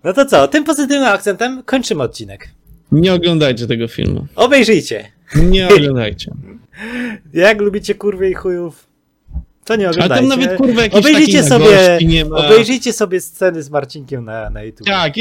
No 0.04 0.14
to 0.14 0.26
co, 0.26 0.48
tym 0.48 0.64
pozytywnym 0.64 1.10
akcentem 1.10 1.64
kończymy 1.64 2.04
odcinek. 2.04 2.50
Nie 2.92 3.14
oglądajcie 3.14 3.68
tego 3.68 3.88
filmu. 3.88 4.28
Obejrzyjcie. 4.36 5.17
Nie 5.36 5.68
oglądajcie. 5.70 6.32
Jak 7.34 7.62
lubicie 7.62 7.96
kurwy 7.96 8.30
i 8.30 8.34
chujów, 8.34 8.88
to 9.66 9.76
nie 9.76 9.88
Ale 9.88 9.96
oglądajcie. 9.96 10.28
tam 10.30 10.40
nawet 10.40 10.58
kurwa 10.58 10.82
jakieś 10.82 11.00
Obejrzyjcie 11.00 11.44
sobie, 11.44 11.98
nie 12.06 12.26
ma. 12.26 12.38
obejrzyjcie 12.38 12.94
sobie 12.94 13.22
sceny 13.22 13.64
z 13.64 13.70
Marcinkiem 13.70 14.26
na, 14.26 14.50
na 14.50 14.64
YouTube. 14.64 14.88
Tak, 14.88 15.14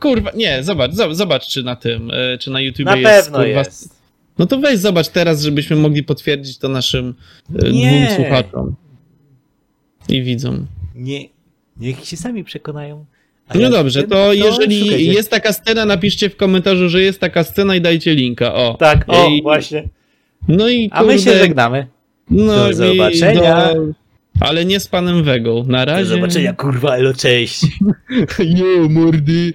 kurwa, 0.00 0.30
nie, 0.36 0.62
zobacz, 0.62 0.92
zobacz, 1.10 1.46
czy 1.46 1.62
na 1.62 1.76
tym, 1.76 2.10
e, 2.10 2.38
czy 2.38 2.50
na 2.50 2.60
YouTube 2.60 2.86
na 2.86 2.96
jest. 2.96 3.22
pewno 3.24 3.38
kurwa, 3.38 3.58
jest. 3.58 4.00
No 4.38 4.46
to 4.46 4.58
weź 4.58 4.78
zobacz 4.78 5.08
teraz, 5.08 5.42
żebyśmy 5.42 5.76
mogli 5.76 6.02
potwierdzić 6.02 6.58
to 6.58 6.68
naszym 6.68 7.14
e, 7.62 7.70
Nie. 7.70 8.04
dwóm 8.06 8.16
słuchaczom. 8.16 8.74
I 10.08 10.22
widzom. 10.22 10.66
Nie, 10.94 11.20
niech 11.76 12.04
się 12.04 12.16
sami 12.16 12.44
przekonają. 12.44 13.04
A 13.48 13.58
No 13.58 13.70
dobrze, 13.70 14.00
wiem, 14.00 14.10
to 14.10 14.32
jeżeli 14.32 14.80
szukajcie. 14.84 15.12
jest 15.12 15.30
taka 15.30 15.52
scena, 15.52 15.84
napiszcie 15.84 16.30
w 16.30 16.36
komentarzu, 16.36 16.88
że 16.88 17.02
jest 17.02 17.20
taka 17.20 17.44
scena 17.44 17.76
i 17.76 17.80
dajcie 17.80 18.14
linka. 18.14 18.54
O. 18.54 18.74
Tak, 18.80 19.04
o, 19.08 19.28
I- 19.28 19.42
właśnie. 19.42 19.88
No 20.48 20.68
i 20.68 20.88
A 20.92 21.02
my 21.02 21.18
się 21.18 21.38
żegnamy. 21.38 21.86
no 22.30 22.66
do 22.68 22.72
zobaczenia. 22.74 23.74
Do... 23.74 23.80
Ale 24.40 24.64
nie 24.64 24.80
z 24.80 24.86
panem 24.88 25.22
Wegą. 25.24 25.64
Na 25.66 25.86
Do 25.86 25.92
razie. 25.92 26.04
zobaczenia, 26.06 26.52
kurwa, 26.52 26.96
elo, 26.96 27.14
cześć. 27.14 27.60
Jo, 28.56 28.88
mordy. 28.90 29.52